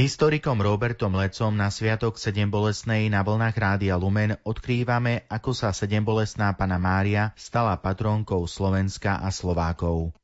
Historikom 0.00 0.56
Robertom 0.64 1.12
Lecom 1.12 1.52
na 1.52 1.68
Sviatok 1.68 2.16
Sedem 2.16 2.48
bolesnej 2.48 3.12
na 3.12 3.20
vlnách 3.20 3.56
Rádia 3.56 4.00
Lumen 4.00 4.38
odkrývame, 4.48 5.28
ako 5.28 5.52
sa 5.52 5.76
Sedem 5.76 6.00
bolesná 6.00 6.56
Pana 6.56 6.80
Mária 6.80 7.36
stala 7.36 7.76
patrónkou 7.76 8.48
Slovenska 8.48 9.20
a 9.20 9.28
Slovákov. 9.28 10.19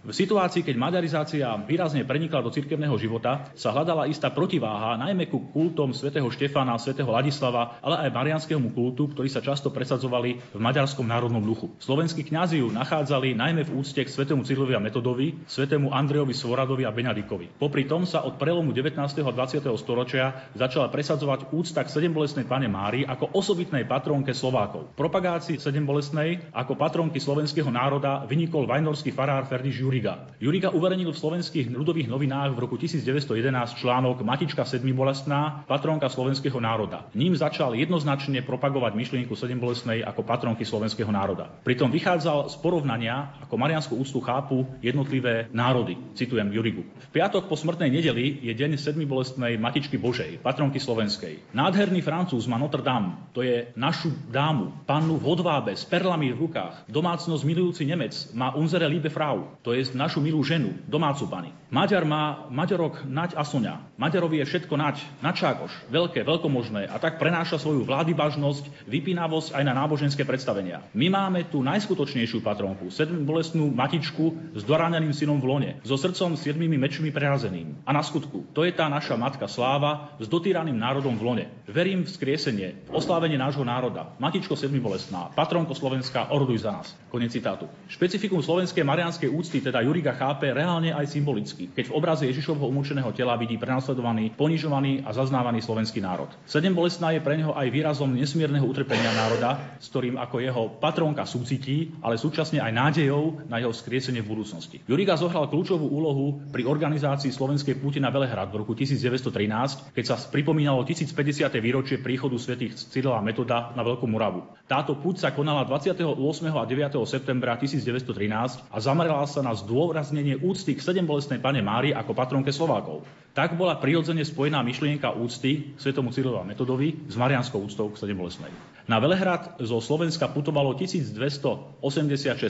V 0.00 0.16
situácii, 0.16 0.64
keď 0.64 0.80
maďarizácia 0.80 1.44
výrazne 1.68 2.08
prenikla 2.08 2.40
do 2.40 2.48
cirkevného 2.48 2.96
života, 2.96 3.52
sa 3.52 3.68
hľadala 3.68 4.08
istá 4.08 4.32
protiváha 4.32 4.96
najmä 4.96 5.28
ku 5.28 5.52
kultom 5.52 5.92
svätého 5.92 6.24
Štefana, 6.32 6.80
svätého 6.80 7.12
Ladislava, 7.12 7.76
ale 7.84 8.08
aj 8.08 8.16
marianskému 8.16 8.72
kultu, 8.72 9.12
ktorí 9.12 9.28
sa 9.28 9.44
často 9.44 9.68
presadzovali 9.68 10.56
v 10.56 10.60
maďarskom 10.60 11.04
národnom 11.04 11.44
duchu. 11.44 11.76
Slovenskí 11.84 12.24
kňazi 12.24 12.64
ju 12.64 12.72
nachádzali 12.72 13.36
najmä 13.36 13.68
v 13.68 13.76
úcte 13.76 14.00
k 14.00 14.08
svätému 14.08 14.40
Cyrilovi 14.40 14.72
a 14.72 14.80
Metodovi, 14.80 15.36
svätému 15.44 15.92
Andrejovi 15.92 16.32
Svoradovi 16.32 16.88
a 16.88 16.96
Benadikovi. 16.96 17.60
Popri 17.60 17.84
tom 17.84 18.08
sa 18.08 18.24
od 18.24 18.40
prelomu 18.40 18.72
19. 18.72 18.96
a 19.04 19.32
20. 19.36 19.68
storočia 19.76 20.48
začala 20.56 20.88
presadzovať 20.88 21.52
úcta 21.52 21.84
k 21.84 21.92
sedembolesnej 21.92 22.48
pane 22.48 22.72
Mári 22.72 23.04
ako 23.04 23.36
osobitnej 23.36 23.84
patrónke 23.84 24.32
Slovákov. 24.32 24.96
Propagácii 24.96 25.60
sedembolesnej 25.60 26.56
ako 26.56 26.72
patrónky 26.80 27.20
slovenského 27.20 27.68
národa 27.68 28.24
vynikol 28.24 28.64
vajnorský 28.64 29.12
farár 29.12 29.44
Ferdiš 29.44 29.89
Juriga. 29.90 30.30
Juriga 30.38 30.70
uverejnil 30.70 31.10
v 31.10 31.18
slovenských 31.18 31.66
ľudových 31.74 32.06
novinách 32.06 32.54
v 32.54 32.62
roku 32.62 32.78
1911 32.78 33.26
článok 33.74 34.22
Matička 34.22 34.62
sedmibolestná, 34.62 35.66
patronka 35.66 36.06
slovenského 36.06 36.62
národa. 36.62 37.10
Ním 37.18 37.34
začal 37.34 37.74
jednoznačne 37.74 38.46
propagovať 38.46 38.94
myšlienku 38.94 39.34
sedmibolestnej 39.34 40.06
ako 40.06 40.22
patronky 40.22 40.62
slovenského 40.62 41.10
národa. 41.10 41.50
Pritom 41.66 41.90
vychádzal 41.90 42.54
z 42.54 42.56
porovnania, 42.62 43.34
ako 43.42 43.58
Marianskú 43.58 43.98
ústu 43.98 44.22
chápu 44.22 44.62
jednotlivé 44.78 45.50
národy. 45.50 45.98
Citujem 46.14 46.54
Jurigu. 46.54 46.86
V 46.86 47.08
piatok 47.10 47.50
po 47.50 47.58
smrtnej 47.58 47.90
nedeli 47.90 48.46
je 48.46 48.54
deň 48.54 48.78
sedmibolestnej 48.78 49.58
Matičky 49.58 49.98
Božej, 49.98 50.38
patronky 50.38 50.78
slovenskej. 50.78 51.50
Nádherný 51.50 51.98
Francúz 51.98 52.46
má 52.46 52.62
Notre 52.62 52.86
Dame, 52.86 53.26
to 53.34 53.42
je 53.42 53.74
našu 53.74 54.14
dámu, 54.30 54.86
pannu 54.86 55.18
v 55.18 55.34
hodvábe 55.34 55.74
s 55.74 55.82
perlami 55.82 56.30
v 56.30 56.46
rukách. 56.46 56.86
Domácnosť 56.86 57.42
milujúci 57.42 57.82
Nemec 57.90 58.14
má 58.38 58.54
Unzere 58.54 58.86
Liebe 58.86 59.10
Frau, 59.10 59.58
to 59.66 59.74
je 59.74 59.79
je 59.80 59.96
našu 59.96 60.20
milú 60.20 60.44
ženu, 60.44 60.76
domácu 60.84 61.24
pani. 61.24 61.50
Maďar 61.70 62.04
má 62.04 62.50
Maďarok 62.52 63.06
a 63.16 63.42
soňa. 63.46 63.94
Maďarovi 63.96 64.42
je 64.42 64.48
všetko 64.50 64.74
nať, 64.74 65.00
načákoš, 65.22 65.70
veľké, 65.88 66.26
veľkomožné 66.26 66.90
a 66.90 66.98
tak 66.98 67.22
prenáša 67.22 67.62
svoju 67.62 67.86
vládybažnosť, 67.86 68.90
vypínavosť 68.90 69.54
aj 69.54 69.62
na 69.64 69.72
náboženské 69.78 70.26
predstavenia. 70.26 70.82
My 70.92 71.08
máme 71.08 71.46
tú 71.46 71.62
najskutočnejšiu 71.62 72.42
patronku, 72.42 72.90
sedm 72.90 73.22
bolestnú 73.22 73.70
matičku 73.70 74.52
s 74.58 74.62
doráneným 74.66 75.14
synom 75.14 75.38
v 75.38 75.46
lone, 75.46 75.70
so 75.86 75.94
srdcom 75.94 76.34
siedmými 76.34 76.74
mečmi 76.74 77.14
prerazeným. 77.14 77.86
A 77.86 77.94
na 77.94 78.02
skutku, 78.02 78.50
to 78.50 78.66
je 78.66 78.74
tá 78.74 78.90
naša 78.90 79.14
matka 79.14 79.46
Sláva 79.46 80.18
s 80.18 80.26
dotýraným 80.26 80.76
národom 80.76 81.14
v 81.14 81.22
lone. 81.22 81.44
Verím 81.70 82.02
v 82.02 82.10
skriesenie, 82.10 82.68
v 82.86 82.90
oslávenie 82.90 83.38
nášho 83.38 83.62
národa. 83.62 84.18
Matičko 84.18 84.58
sedmibolestná, 84.58 85.30
patronko 85.38 85.72
Slovenska, 85.72 86.34
oroduj 86.34 86.66
za 86.66 86.74
nás. 86.74 86.90
Konec 87.14 87.30
citátu. 87.30 87.70
Špecifikum 87.86 88.42
slovenskej 88.42 88.82
marianskej 88.82 89.30
úcty 89.30 89.62
teda 89.70 89.86
Juriga 89.86 90.18
chápe 90.18 90.50
reálne 90.50 90.90
aj 90.90 91.06
symbolicky, 91.06 91.70
keď 91.70 91.94
v 91.94 91.94
obraze 91.94 92.26
Ježišovho 92.26 92.66
umúčeného 92.66 93.14
tela 93.14 93.38
vidí 93.38 93.54
prenasledovaný, 93.54 94.34
ponižovaný 94.34 95.06
a 95.06 95.14
zaznávaný 95.14 95.62
slovenský 95.62 96.02
národ. 96.02 96.26
Sedem 96.42 96.74
bolestná 96.74 97.14
je 97.14 97.22
pre 97.22 97.38
neho 97.38 97.54
aj 97.54 97.70
výrazom 97.70 98.10
nesmierneho 98.10 98.66
utrpenia 98.66 99.14
národa, 99.14 99.78
s 99.78 99.86
ktorým 99.94 100.18
ako 100.18 100.36
jeho 100.42 100.62
patrónka 100.82 101.22
súcití, 101.22 101.94
ale 102.02 102.18
súčasne 102.18 102.58
aj 102.58 102.72
nádejou 102.74 103.46
na 103.46 103.62
jeho 103.62 103.70
skriesenie 103.70 104.26
v 104.26 104.34
budúcnosti. 104.34 104.82
Juriga 104.90 105.14
zohral 105.14 105.46
kľúčovú 105.46 105.86
úlohu 105.86 106.42
pri 106.50 106.66
organizácii 106.66 107.30
slovenskej 107.30 107.78
púti 107.78 108.02
na 108.02 108.10
Velehrad 108.10 108.50
v 108.50 108.66
roku 108.66 108.74
1913, 108.74 109.94
keď 109.94 110.04
sa 110.04 110.18
pripomínalo 110.18 110.82
1050. 110.82 111.46
výročie 111.62 112.02
príchodu 112.02 112.34
svätých 112.34 112.74
Cyrila 112.74 113.22
Metoda 113.22 113.70
na 113.78 113.86
Veľkú 113.86 114.10
Muravu. 114.10 114.50
Táto 114.66 114.98
púť 114.98 115.22
sa 115.22 115.30
konala 115.30 115.62
28. 115.62 116.18
a 116.50 116.66
9. 116.66 116.98
septembra 117.06 117.54
1913 117.54 118.66
a 118.66 118.76
zamerala 118.82 119.30
sa 119.30 119.46
na 119.46 119.54
zdôraznenie 119.60 120.40
úcty 120.40 120.74
k 120.74 120.80
sedem 120.80 121.04
bolestnej 121.04 121.38
pane 121.38 121.60
Mári 121.60 121.92
ako 121.92 122.16
patronke 122.16 122.48
Slovákov. 122.48 123.04
Tak 123.30 123.54
bola 123.54 123.78
prirodzene 123.78 124.26
spojená 124.26 124.58
myšlienka 124.66 125.14
úcty 125.14 125.78
svetomu 125.78 126.10
Cyrilovi 126.10 126.50
Metodovi 126.50 127.06
s 127.06 127.14
marianskou 127.14 127.62
úctou 127.62 127.94
k 127.94 128.00
sedem 128.02 128.18
bolestnej. 128.18 128.50
Na 128.90 128.98
Velehrad 128.98 129.62
zo 129.62 129.78
Slovenska 129.78 130.26
putovalo 130.34 130.74
1286 130.74 131.78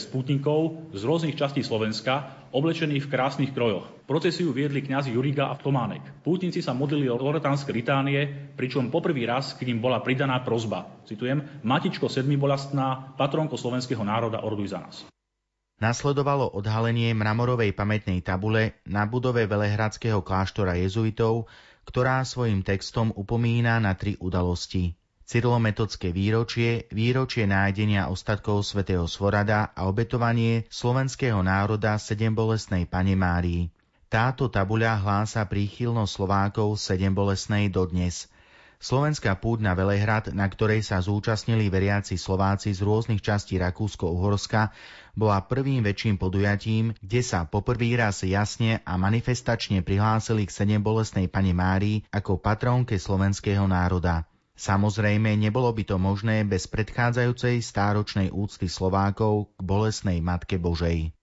putníkov 0.09 0.89
z 0.97 1.03
rôznych 1.05 1.37
častí 1.37 1.61
Slovenska, 1.61 2.49
oblečených 2.57 3.05
v 3.05 3.13
krásnych 3.13 3.53
krojoch. 3.53 3.93
Procesiu 4.09 4.57
viedli 4.57 4.81
kňazi 4.81 5.13
Juriga 5.13 5.53
a 5.53 5.61
Tománek. 5.61 6.25
Pútnici 6.25 6.65
sa 6.65 6.73
modlili 6.73 7.13
o 7.13 7.21
loretánske 7.21 7.77
litánie, 7.77 8.25
pričom 8.57 8.89
poprvý 8.89 9.29
raz 9.29 9.53
k 9.53 9.69
ním 9.69 9.85
bola 9.85 10.01
pridaná 10.01 10.41
prozba. 10.41 10.89
Citujem, 11.05 11.61
Matičko 11.61 12.09
sedmibolastná, 12.09 13.21
patronko 13.21 13.61
slovenského 13.61 14.01
národa, 14.01 14.41
orduj 14.41 14.73
za 14.73 14.81
nás. 14.81 15.05
Nasledovalo 15.81 16.45
odhalenie 16.61 17.17
mramorovej 17.17 17.73
pamätnej 17.73 18.21
tabule 18.21 18.77
na 18.85 19.09
budove 19.09 19.49
Velehradského 19.49 20.21
kláštora 20.21 20.77
jezuitov, 20.77 21.49
ktorá 21.89 22.21
svojim 22.21 22.61
textom 22.61 23.17
upomína 23.17 23.81
na 23.81 23.97
tri 23.97 24.13
udalosti. 24.21 24.93
Cyrilometodské 25.25 26.13
výročie, 26.13 26.85
výročie 26.93 27.49
nájdenia 27.49 28.13
ostatkov 28.13 28.61
svätého 28.69 29.09
Svorada 29.09 29.73
a 29.73 29.89
obetovanie 29.89 30.69
slovenského 30.69 31.41
národa 31.41 31.97
sedem 31.97 32.37
bolesnej 32.37 32.85
Pane 32.85 33.17
Márii. 33.17 33.73
Táto 34.13 34.53
tabuľa 34.53 35.01
hlása 35.01 35.49
príchylnosť 35.49 36.13
Slovákov 36.13 36.77
sedem 36.77 37.17
bolesnej 37.17 37.73
dodnes– 37.73 38.29
Slovenská 38.81 39.37
púť 39.37 39.61
na 39.61 39.77
Velehrad, 39.77 40.33
na 40.33 40.49
ktorej 40.49 40.81
sa 40.81 41.05
zúčastnili 41.05 41.69
veriaci 41.69 42.17
Slováci 42.17 42.73
z 42.73 42.81
rôznych 42.81 43.21
častí 43.21 43.61
Rakúsko-Uhorska, 43.61 44.73
bola 45.15 45.43
prvým 45.45 45.83
väčším 45.83 46.17
podujatím, 46.19 46.95
kde 47.03 47.21
sa 47.21 47.47
poprvý 47.47 47.99
raz 47.99 48.23
jasne 48.23 48.83
a 48.87 48.95
manifestačne 48.95 49.83
prihlásili 49.83 50.47
k 50.47 50.55
sedem 50.55 50.81
bolestnej 50.83 51.27
Pane 51.27 51.55
Márii 51.55 52.07
ako 52.11 52.39
patrónke 52.39 52.99
slovenského 52.99 53.67
národa. 53.67 54.27
Samozrejme, 54.61 55.41
nebolo 55.41 55.73
by 55.73 55.89
to 55.89 55.97
možné 55.97 56.45
bez 56.45 56.69
predchádzajúcej 56.69 57.65
stáročnej 57.65 58.29
úcty 58.29 58.69
Slovákov 58.69 59.49
k 59.57 59.61
bolesnej 59.65 60.21
Matke 60.21 60.61
Božej. 60.61 61.17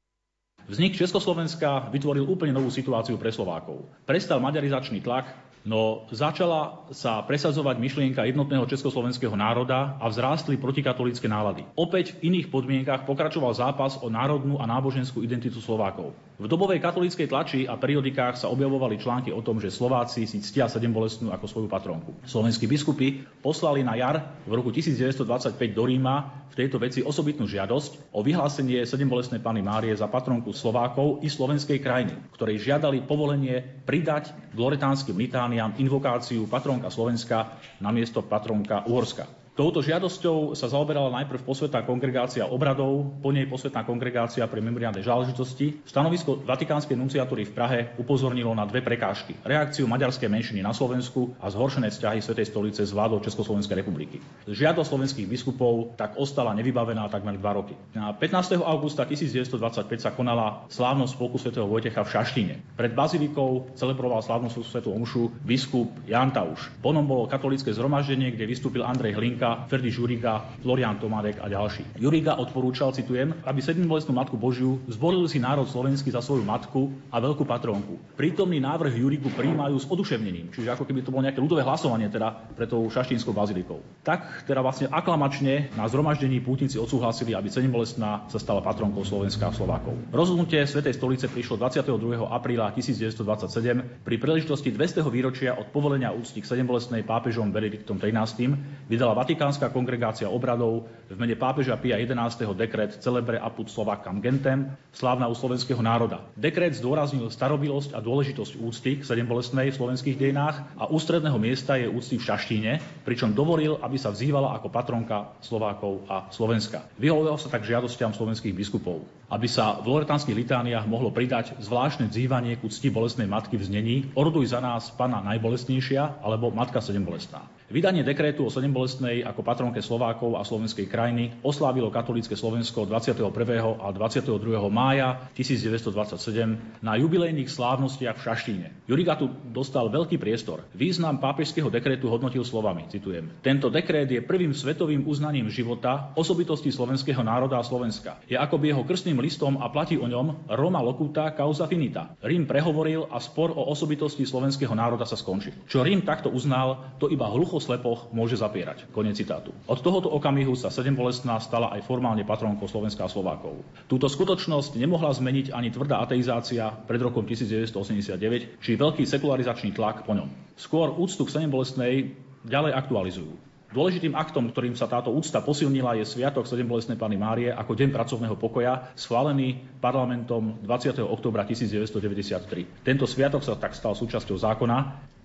Vznik 0.67 0.99
Československa 0.99 1.87
vytvoril 1.93 2.27
úplne 2.27 2.51
novú 2.51 2.67
situáciu 2.67 3.15
pre 3.15 3.31
Slovákov. 3.31 3.87
Prestal 4.03 4.43
maďarizačný 4.43 4.99
tlak, 4.99 5.46
No 5.65 6.05
začala 6.13 6.87
sa 6.93 7.23
presadzovať 7.25 7.81
myšlienka 7.81 8.27
jednotného 8.27 8.67
československého 8.69 9.33
národa 9.33 9.97
a 9.97 10.05
vzrástli 10.07 10.59
protikatolické 10.59 11.25
nálady. 11.25 11.65
Opäť 11.73 12.17
v 12.17 12.31
iných 12.33 12.53
podmienkach 12.53 13.07
pokračoval 13.07 13.55
zápas 13.57 13.97
o 13.99 14.07
národnú 14.11 14.61
a 14.61 14.65
náboženskú 14.69 15.25
identitu 15.25 15.57
Slovákov. 15.57 16.13
V 16.37 16.45
dobovej 16.45 16.77
katolíckej 16.77 17.27
tlači 17.33 17.65
a 17.65 17.81
periodikách 17.81 18.37
sa 18.37 18.53
objavovali 18.53 19.01
články 19.01 19.33
o 19.33 19.41
tom, 19.41 19.57
že 19.57 19.73
Slováci 19.73 20.29
si 20.29 20.37
ctia 20.37 20.69
sedem 20.69 20.93
bolestnú 20.93 21.33
ako 21.33 21.49
svoju 21.49 21.67
patronku. 21.67 22.13
Slovenskí 22.29 22.69
biskupy 22.69 23.25
poslali 23.41 23.81
na 23.81 23.97
jar 23.97 24.37
v 24.45 24.53
roku 24.53 24.69
1925 24.69 25.57
do 25.73 25.83
Ríma 25.89 26.45
v 26.53 26.53
tejto 26.53 26.77
veci 26.77 27.01
osobitnú 27.01 27.49
žiadosť 27.49 28.13
o 28.13 28.21
vyhlásenie 28.21 28.85
sedem 28.85 29.09
bolestnej 29.09 29.41
Pany 29.41 29.65
Márie 29.65 29.97
za 29.97 30.05
patronku 30.05 30.53
Slovákov 30.53 31.25
i 31.25 31.27
slovenskej 31.27 31.81
krajiny, 31.81 32.13
ktorej 32.37 32.61
žiadali 32.61 33.01
povolenie 33.01 33.83
pridať 33.89 34.29
k 34.53 34.55
loretánskym 34.55 35.17
litániám 35.47 35.79
invokáciu 35.79 36.43
patronka 36.43 36.91
Slovenska 36.91 37.55
na 37.79 37.87
miesto 37.95 38.19
patronka 38.19 38.83
Uhorska. 38.83 39.46
Touto 39.57 39.81
žiadosťou 39.81 40.53
sa 40.53 40.69
zaoberala 40.69 41.09
najprv 41.17 41.41
posvetná 41.41 41.81
kongregácia 41.81 42.45
obradov, 42.45 43.09
po 43.17 43.33
nej 43.33 43.49
posvetná 43.49 43.81
kongregácia 43.81 44.45
pre 44.45 44.61
memoriálne 44.61 45.01
záležitosti. 45.01 45.81
Stanovisko 45.81 46.45
Vatikánskej 46.45 46.93
nunciatúry 46.93 47.49
v 47.49 47.55
Prahe 47.57 47.79
upozornilo 47.97 48.53
na 48.53 48.69
dve 48.69 48.85
prekážky. 48.85 49.33
Reakciu 49.41 49.89
maďarskej 49.89 50.29
menšiny 50.29 50.61
na 50.61 50.77
Slovensku 50.77 51.33
a 51.41 51.49
zhoršené 51.49 51.89
vzťahy 51.89 52.21
Svetej 52.21 52.53
stolice 52.53 52.85
s 52.85 52.93
vládou 52.93 53.17
Československej 53.25 53.81
republiky. 53.81 54.21
Žiadosť 54.45 54.93
slovenských 54.93 55.25
biskupov 55.25 55.97
tak 55.97 56.21
ostala 56.21 56.53
nevybavená 56.53 57.09
takmer 57.09 57.41
dva 57.41 57.57
roky. 57.57 57.73
Na 57.97 58.13
15. 58.13 58.61
augusta 58.61 59.09
1925 59.09 59.57
sa 59.97 60.13
konala 60.13 60.69
slávnosť 60.69 61.17
spolku 61.17 61.41
svätého 61.41 61.65
Vojtecha 61.65 62.05
v 62.05 62.13
Šaštine. 62.13 62.55
Pred 62.77 62.93
bazilikou 62.93 63.73
celebroval 63.73 64.21
slávnosť 64.21 64.69
svetú 64.69 64.93
omšu 64.93 65.33
biskup 65.41 65.89
Jan 66.05 66.29
Tauš. 66.29 66.69
Ponom 66.85 67.09
bolo 67.09 67.25
katolické 67.25 67.73
zhromaždenie, 67.73 68.37
kde 68.37 68.45
vystúpil 68.45 68.85
Andrej 68.85 69.17
Hlinka 69.17 69.46
Štúrka, 69.47 69.69
Ferdi 69.71 69.91
Žuriga, 69.91 70.59
Florian 70.59 70.99
Tomarek 70.99 71.39
a 71.39 71.47
ďalší. 71.47 71.95
Juriga 72.03 72.35
odporúčal, 72.35 72.91
citujem, 72.91 73.31
aby 73.47 73.63
sedmibolestnú 73.63 74.11
matku 74.11 74.35
Božiu 74.35 74.83
zboril 74.91 75.23
si 75.31 75.39
národ 75.39 75.63
slovenský 75.63 76.11
za 76.11 76.19
svoju 76.19 76.43
matku 76.43 76.91
a 77.07 77.23
veľkú 77.23 77.47
patrónku. 77.47 77.95
Prítomný 78.19 78.59
návrh 78.59 78.99
Jurigu 78.99 79.31
príjmajú 79.31 79.79
s 79.79 79.87
oduševnením, 79.87 80.51
čiže 80.51 80.75
ako 80.75 80.83
keby 80.83 80.99
to 80.99 81.15
bolo 81.15 81.23
nejaké 81.23 81.39
ľudové 81.39 81.63
hlasovanie 81.63 82.11
teda 82.11 82.51
pre 82.59 82.67
tou 82.67 82.83
šaštínskou 82.91 83.31
bazilikou. 83.31 83.79
Tak 84.03 84.43
teda 84.43 84.59
vlastne 84.59 84.91
aklamačne 84.91 85.71
na 85.79 85.87
zhromaždení 85.87 86.43
pútnici 86.43 86.75
odsúhlasili, 86.75 87.31
aby 87.31 87.47
sedmibolestná 87.47 88.27
sa 88.27 88.39
stala 88.41 88.59
patronkou 88.59 89.07
Slovenska 89.07 89.47
a 89.47 89.55
Slovákov. 89.55 89.95
Rozhodnutie 90.11 90.67
Svetej 90.67 90.99
stolice 90.99 91.31
prišlo 91.31 91.55
22. 91.55 92.27
apríla 92.27 92.75
1927 92.75 94.03
pri 94.03 94.15
príležitosti 94.19 94.75
200. 94.75 95.07
výročia 95.07 95.55
od 95.55 95.71
povolenia 95.71 96.11
úcty 96.11 96.43
k 96.43 96.49
sedembolestnej 96.49 97.07
pápežom 97.07 97.47
Benediktom 97.55 97.95
XIII 97.95 98.91
vydala 98.91 99.15
Vatikánska 99.37 99.69
kongregácia 99.69 100.25
obradov 100.25 100.89
v 101.05 101.13
mene 101.13 101.37
pápeža 101.37 101.77
Pia 101.77 102.01
XI. 102.01 102.57
dekret 102.57 102.97
Celebre 102.97 103.37
apud 103.37 103.69
Slovakam 103.69 104.17
Gentem, 104.17 104.73
slávna 104.89 105.29
u 105.29 105.37
slovenského 105.37 105.77
národa. 105.77 106.25
Dekret 106.33 106.73
zdôraznil 106.73 107.29
starobilosť 107.29 107.93
a 107.93 108.01
dôležitosť 108.01 108.57
úcty 108.57 108.97
k 108.97 109.05
sedembolestnej 109.05 109.69
v 109.69 109.77
slovenských 109.77 110.17
dejinách 110.17 110.65
a 110.81 110.89
ústredného 110.89 111.37
miesta 111.37 111.77
je 111.77 111.85
úcty 111.85 112.17
v 112.17 112.25
Šaštíne, 112.25 112.71
pričom 113.05 113.37
dovolil, 113.37 113.77
aby 113.77 114.01
sa 114.01 114.09
vzývala 114.09 114.57
ako 114.57 114.73
patronka 114.73 115.37
Slovákov 115.45 116.09
a 116.09 116.33
Slovenska. 116.33 116.89
Vyhovoval 116.97 117.37
sa 117.37 117.53
tak 117.53 117.61
žiadostiam 117.61 118.17
slovenských 118.17 118.57
biskupov, 118.57 119.05
aby 119.29 119.45
sa 119.45 119.77
v 119.77 120.01
loretánskych 120.01 120.33
litániách 120.33 120.89
mohlo 120.89 121.13
pridať 121.13 121.61
zvláštne 121.61 122.09
vzývanie 122.09 122.57
ku 122.57 122.73
cti 122.73 122.89
bolestnej 122.89 123.29
matky 123.29 123.53
v 123.53 123.69
znení 123.69 123.95
Oroduj 124.17 124.49
za 124.49 124.65
nás 124.65 124.89
Pana 124.97 125.21
najbolestnejšia 125.21 126.25
alebo 126.25 126.49
Matka 126.49 126.81
sedembolestná. 126.81 127.45
Vydanie 127.67 127.99
dekrétu 127.99 128.47
o 128.47 128.53
sedembolestnej 128.53 129.27
ako 129.27 129.43
patronke 129.43 129.83
Slovákov 129.83 130.39
a 130.39 130.47
slovenskej 130.47 130.87
krajiny 130.87 131.35
oslávilo 131.43 131.91
katolické 131.91 132.31
Slovensko 132.31 132.87
21. 132.87 133.27
a 133.75 133.87
22. 133.91 134.39
mája 134.71 135.27
1927 135.35 136.79
na 136.79 136.95
jubilejných 136.95 137.51
slávnostiach 137.51 138.15
v 138.15 138.23
Šaštíne. 138.23 138.67
Juriga 138.87 139.19
tu 139.19 139.27
dostal 139.51 139.91
veľký 139.91 140.15
priestor. 140.15 140.63
Význam 140.71 141.19
pápežského 141.19 141.67
dekrétu 141.67 142.07
hodnotil 142.07 142.47
slovami, 142.47 142.87
citujem. 142.87 143.35
Tento 143.43 143.67
dekrét 143.67 144.07
je 144.15 144.23
prvým 144.23 144.55
svetovým 144.55 145.03
uznaním 145.03 145.51
života, 145.51 146.15
osobitosti 146.15 146.71
slovenského 146.71 147.19
národa 147.19 147.59
a 147.59 147.67
Slovenska. 147.67 148.23
Je 148.31 148.39
akoby 148.39 148.71
jeho 148.71 148.87
krstným 148.87 149.19
listom 149.19 149.59
a 149.59 149.67
platí 149.67 149.99
o 149.99 150.07
ňom 150.07 150.47
Roma 150.55 150.79
locuta 150.79 151.35
causa 151.35 151.67
finita. 151.67 152.15
Rím 152.23 152.47
prehovoril 152.47 153.11
a 153.11 153.19
spor 153.19 153.51
o 153.51 153.67
osobitosti 153.67 154.23
slovenského 154.23 154.71
národa 154.71 155.03
sa 155.03 155.19
skončil. 155.19 155.67
Čo 155.67 155.83
Rím 155.83 156.07
takto 156.07 156.31
uznal, 156.31 156.95
to 156.95 157.11
iba 157.11 157.27
hlucho 157.27 157.56
slepoch 157.57 158.09
môže 158.15 158.37
zapierať. 158.39 158.89
Konec 158.89 159.17
citátu. 159.17 159.51
Od 159.65 159.79
tohoto 159.81 160.09
okamihu 160.13 160.53
sa 160.53 160.73
sedembolestná 160.73 161.37
stala 161.41 161.73
aj 161.73 161.85
formálne 161.85 162.23
patronkou 162.23 162.69
Slovenska 162.69 163.05
a 163.05 163.11
Slovákov. 163.11 163.61
Túto 163.89 164.09
skutočnosť 164.09 164.77
nemohla 164.77 165.13
zmeniť 165.13 165.53
ani 165.53 165.73
tvrdá 165.73 166.01
ateizácia 166.01 166.69
pred 166.85 167.01
rokom 167.01 167.25
1989, 167.25 168.61
či 168.61 168.71
veľký 168.77 169.03
sekularizačný 169.05 169.73
tlak 169.73 170.05
po 170.05 170.13
ňom. 170.13 170.29
Skôr 170.57 170.93
úctu 170.95 171.25
k 171.25 171.33
sedembolestnej 171.37 172.15
ďalej 172.47 172.71
aktualizujú. 172.73 173.47
Dôležitým 173.67 174.15
aktom, 174.15 174.47
ktorým 174.47 174.79
sa 174.79 174.87
táto 174.87 175.11
úcta 175.11 175.43
posilnila, 175.43 175.99
je 175.99 176.07
Sviatok 176.07 176.47
sedembolestnej 176.47 176.95
Pany 176.95 177.19
Márie 177.19 177.51
ako 177.51 177.75
Deň 177.75 177.91
pracovného 177.91 178.39
pokoja, 178.39 178.95
schválený 178.95 179.59
parlamentom 179.83 180.63
20. 180.63 181.03
oktobra 181.03 181.43
1993. 181.43 182.87
Tento 182.87 183.03
sviatok 183.03 183.43
sa 183.43 183.59
tak 183.59 183.75
stal 183.75 183.91
súčasťou 183.91 184.39
zákona, 184.39 184.77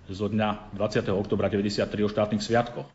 zo 0.09 0.27
dňa 0.27 0.75
20. 0.75 1.07
oktobra 1.15 1.47
93 1.47 2.03
o 2.03 2.09
štátnych 2.11 2.43
sviatkoch. 2.43 2.87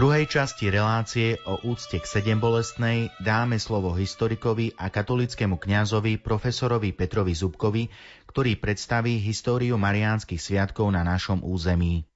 Druhej 0.00 0.32
časti 0.32 0.72
relácie 0.72 1.36
o 1.44 1.60
úcte 1.60 2.00
k 2.00 2.08
sedem 2.08 2.40
bolestnej 2.40 3.12
dáme 3.20 3.60
slovo 3.60 3.92
historikovi 3.92 4.72
a 4.80 4.88
katolickému 4.88 5.60
kňazovi 5.60 6.16
profesorovi 6.16 6.96
Petrovi 6.96 7.36
Zubkovi, 7.36 7.92
ktorý 8.24 8.56
predstaví 8.56 9.20
históriu 9.20 9.76
mariánskych 9.76 10.40
sviatkov 10.40 10.88
na 10.96 11.04
našom 11.04 11.44
území. 11.44 12.08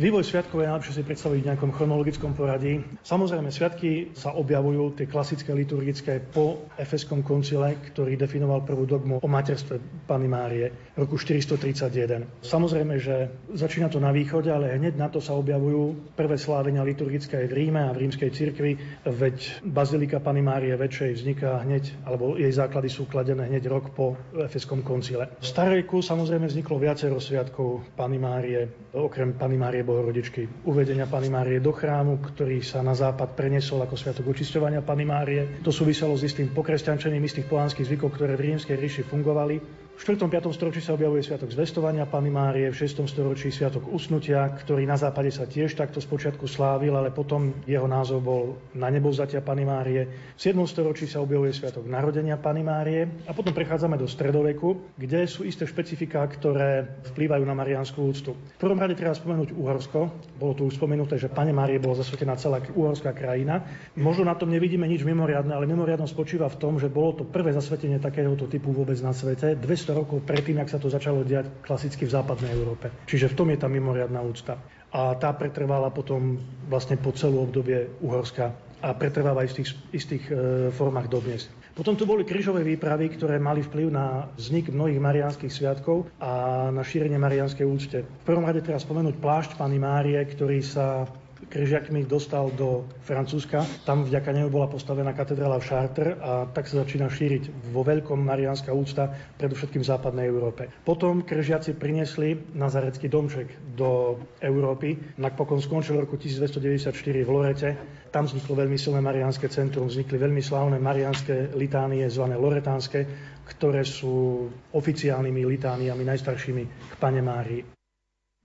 Vývoj 0.00 0.24
sviatkov 0.24 0.64
je 0.64 0.68
najlepšie 0.72 0.96
si 0.96 1.04
predstaviť 1.04 1.40
v 1.44 1.48
nejakom 1.52 1.72
chronologickom 1.76 2.32
poradí. 2.32 2.80
Samozrejme, 3.04 3.52
sviatky 3.52 4.16
sa 4.16 4.32
objavujú, 4.32 4.96
tie 4.96 5.04
klasické 5.04 5.52
liturgické, 5.52 6.20
po 6.20 6.64
Efeskom 6.80 7.20
koncile, 7.20 7.76
ktorý 7.92 8.16
definoval 8.16 8.64
prvú 8.64 8.88
dogmu 8.88 9.20
o 9.20 9.28
materstve 9.28 9.76
Pany 10.06 10.30
Márie 10.30 10.70
roku 10.96 11.20
431. 11.20 12.24
Samozrejme, 12.40 12.94
že 12.96 13.28
začína 13.52 13.92
to 13.92 14.00
na 14.00 14.14
východe, 14.14 14.48
ale 14.48 14.72
hneď 14.78 14.96
na 14.96 15.12
to 15.12 15.20
sa 15.20 15.36
objavujú 15.36 16.14
prvé 16.16 16.40
slávenia 16.40 16.86
liturgické 16.86 17.44
v 17.44 17.52
Ríme 17.52 17.84
a 17.84 17.92
v 17.92 18.08
rímskej 18.08 18.30
cirkvi, 18.32 18.78
veď 19.04 19.66
Bazilika 19.66 20.22
Pany 20.22 20.40
Márie 20.40 20.72
väčšej 20.72 21.10
vzniká 21.20 21.60
hneď, 21.66 22.06
alebo 22.08 22.38
jej 22.40 22.48
základy 22.48 22.88
sú 22.88 23.04
kladené 23.04 23.44
hneď 23.50 23.68
rok 23.68 23.92
po 23.92 24.16
Efeskom 24.40 24.80
koncile. 24.80 25.36
V 25.36 25.46
Starejku 25.46 26.00
samozrejme 26.00 26.48
vzniklo 26.48 26.80
viacero 26.80 27.20
sviatkov 27.20 27.84
Pany 27.98 28.16
Márie, 28.16 28.88
okrem 28.96 29.36
Pany 29.36 29.60
Márie 29.60 29.84
Bohorodičky. 29.84 30.64
Uvedenia 30.64 31.04
Pany 31.04 31.28
Márie 31.28 31.58
do 31.60 31.76
chrámu, 31.76 32.22
ktorý 32.22 32.64
sa 32.64 32.80
na 32.80 32.96
západ 32.96 33.36
preniesol 33.36 33.84
ako 33.84 33.98
sviatok 33.98 34.32
očisťovania 34.32 34.80
Pany 34.80 35.04
Márie. 35.04 35.60
To 35.60 35.68
súviselo 35.68 36.16
s 36.16 36.24
istým 36.24 36.54
pokresťančením 36.56 37.20
istých 37.20 37.50
pohanských 37.50 37.84
zvykov, 37.84 38.16
ktoré 38.16 38.38
v 38.38 38.54
rímskej 38.54 38.76
ríši 38.80 39.02
fungovali 39.04 39.86
v 39.96 40.04
4. 40.04 40.28
5. 40.28 40.52
storočí 40.52 40.84
sa 40.84 40.92
objavuje 40.92 41.24
Sviatok 41.24 41.48
zvestovania 41.48 42.04
Pany 42.04 42.28
Márie, 42.28 42.68
v 42.68 42.76
6. 42.76 43.08
storočí 43.08 43.48
Sviatok 43.48 43.88
usnutia, 43.88 44.44
ktorý 44.44 44.84
na 44.84 45.00
západe 45.00 45.32
sa 45.32 45.48
tiež 45.48 45.72
takto 45.72 46.04
spočiatku 46.04 46.44
slávil, 46.44 46.92
ale 46.92 47.08
potom 47.08 47.64
jeho 47.64 47.88
názov 47.88 48.20
bol 48.20 48.60
na 48.76 48.92
nebovzatia 48.92 49.40
Pany 49.40 49.64
Márie. 49.64 50.04
V 50.36 50.40
7. 50.52 50.60
storočí 50.68 51.08
sa 51.08 51.24
objavuje 51.24 51.56
Sviatok 51.56 51.88
narodenia 51.88 52.36
Pany 52.36 52.60
Márie 52.60 53.08
a 53.24 53.32
potom 53.32 53.56
prechádzame 53.56 53.96
do 53.96 54.04
stredoveku, 54.04 55.00
kde 55.00 55.24
sú 55.24 55.48
isté 55.48 55.64
špecifiká, 55.64 56.20
ktoré 56.28 57.00
vplývajú 57.16 57.48
na 57.48 57.56
mariánsku 57.56 57.96
úctu. 57.96 58.36
V 58.36 58.60
prvom 58.60 58.76
rade 58.76 59.00
treba 59.00 59.16
spomenúť 59.16 59.56
Uhorsko. 59.56 60.12
Bolo 60.36 60.52
tu 60.52 60.68
už 60.68 60.76
spomenuté, 60.76 61.16
že 61.16 61.32
Pane 61.32 61.56
Márie 61.56 61.80
bola 61.80 61.96
zasvetená 61.96 62.36
celá 62.36 62.60
uhorská 62.60 63.16
krajina. 63.16 63.64
Možno 63.96 64.28
na 64.28 64.36
tom 64.36 64.52
nevidíme 64.52 64.84
nič 64.84 65.08
mimoriadne, 65.08 65.56
ale 65.56 65.64
mimoriadno 65.64 66.04
spočíva 66.04 66.52
v 66.52 66.60
tom, 66.60 66.76
že 66.76 66.92
bolo 66.92 67.16
to 67.16 67.24
prvé 67.24 67.56
zasvetenie 67.56 67.96
takéhoto 67.96 68.44
typu 68.44 68.76
vôbec 68.76 69.00
na 69.00 69.16
svete. 69.16 69.56
200 69.56 69.85
rokov 69.92 70.24
predtým, 70.24 70.58
ak 70.58 70.72
sa 70.72 70.78
to 70.80 70.88
začalo 70.88 71.22
diať 71.22 71.62
klasicky 71.62 72.08
v 72.08 72.14
západnej 72.14 72.50
Európe. 72.50 72.88
Čiže 73.04 73.30
v 73.30 73.36
tom 73.36 73.48
je 73.52 73.58
tá 73.60 73.68
mimoriadná 73.68 74.22
úcta. 74.22 74.56
A 74.90 75.12
tá 75.18 75.30
pretrvala 75.34 75.92
potom 75.92 76.40
vlastne 76.66 76.96
po 76.96 77.12
celú 77.12 77.44
obdobie 77.44 77.90
Uhorska 78.00 78.54
a 78.80 78.88
pretrváva 78.94 79.44
aj 79.44 79.50
v 79.52 79.56
tých 79.60 79.68
istých 79.92 80.24
e, 80.28 80.32
formách 80.72 81.10
dodnes. 81.10 81.48
Potom 81.76 81.92
tu 81.92 82.08
boli 82.08 82.24
krížové 82.24 82.64
výpravy, 82.64 83.12
ktoré 83.12 83.36
mali 83.36 83.60
vplyv 83.60 83.92
na 83.92 84.32
vznik 84.40 84.72
mnohých 84.72 84.96
mariánskych 84.96 85.52
sviatkov 85.52 86.08
a 86.16 86.64
na 86.72 86.80
šírenie 86.80 87.20
mariánskej 87.20 87.66
úcte. 87.68 87.98
V 88.00 88.24
prvom 88.24 88.48
rade 88.48 88.64
treba 88.64 88.80
spomenúť 88.80 89.20
plášť 89.20 89.50
Pany 89.60 89.76
Márie, 89.76 90.16
ktorý 90.24 90.64
sa 90.64 91.04
križiakmi 91.46 92.04
dostal 92.04 92.48
do 92.50 92.84
Francúzska. 93.00 93.60
Tam 93.82 94.02
vďaka 94.02 94.30
nemu 94.30 94.48
bola 94.48 94.66
postavená 94.66 95.12
katedrála 95.12 95.56
v 95.56 95.66
Chartres 95.66 96.16
a 96.16 96.32
tak 96.46 96.64
sa 96.64 96.80
začína 96.80 97.06
šíriť 97.06 97.42
vo 97.68 97.80
veľkom 97.80 98.16
mariánska 98.18 98.70
úcta, 98.70 99.08
predovšetkým 99.36 99.80
v 99.80 99.88
západnej 99.88 100.26
Európe. 100.26 100.66
Potom 100.82 101.20
križiaci 101.20 101.72
priniesli 101.72 102.34
nazarecký 102.52 103.06
domček 103.06 103.46
do 103.70 104.16
Európy. 104.38 104.96
Napokon 105.16 105.60
skončil 105.60 105.96
roku 105.98 106.16
1294 106.16 106.92
v 107.18 107.28
Lorete. 107.28 107.68
Tam 108.08 108.24
vzniklo 108.24 108.56
veľmi 108.56 108.76
silné 108.76 108.98
mariánske 108.98 109.46
centrum, 109.46 109.86
vznikli 109.86 110.16
veľmi 110.16 110.40
slávne 110.40 110.78
mariánske 110.78 111.52
litánie, 111.52 112.08
zvané 112.08 112.34
loretánske, 112.34 113.04
ktoré 113.46 113.82
sú 113.82 114.46
oficiálnymi 114.70 115.44
litániami 115.46 116.02
najstaršími 116.02 116.62
k 116.64 116.94
Pane 116.96 117.20
Márii. 117.20 117.75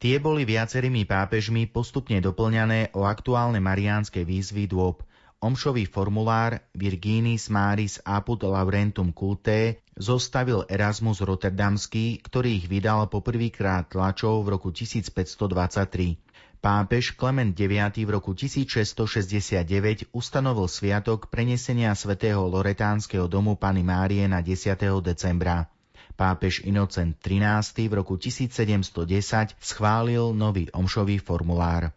Tie 0.02 0.18
boli 0.18 0.50
viacerými 0.50 1.06
pápežmi 1.06 1.70
postupne 1.70 2.18
doplňané 2.18 2.90
o 2.98 3.06
aktuálne 3.06 3.62
mariánske 3.62 4.26
výzvy 4.26 4.66
dôb. 4.66 5.06
Omšový 5.38 5.86
formulár 5.86 6.58
Virginis 6.74 7.54
Maris 7.54 8.02
Apud 8.02 8.42
Laurentum 8.42 9.14
Culte 9.14 9.86
zostavil 9.94 10.66
Erasmus 10.66 11.22
Rotterdamský, 11.22 12.18
ktorý 12.18 12.50
ich 12.50 12.66
vydal 12.66 13.14
poprvýkrát 13.14 13.94
tlačov 13.94 14.42
v 14.42 14.58
roku 14.58 14.74
1523. 14.74 16.18
Pápež 16.58 17.14
Klement 17.14 17.54
IX 17.54 17.94
v 17.94 18.10
roku 18.10 18.34
1669 18.34 20.10
ustanovil 20.18 20.66
sviatok 20.66 21.30
prenesenia 21.30 21.94
svätého 21.94 22.42
Loretánskeho 22.50 23.30
domu 23.30 23.54
Pany 23.54 23.86
Márie 23.86 24.26
na 24.26 24.42
10. 24.42 24.82
decembra. 25.06 25.70
Pápež 26.16 26.62
Inocent 26.66 27.18
XIII 27.28 27.90
v 27.90 27.94
roku 27.94 28.18
1710 28.18 29.48
schválil 29.60 30.34
nový 30.34 30.72
omšový 30.72 31.18
formulár. 31.18 31.92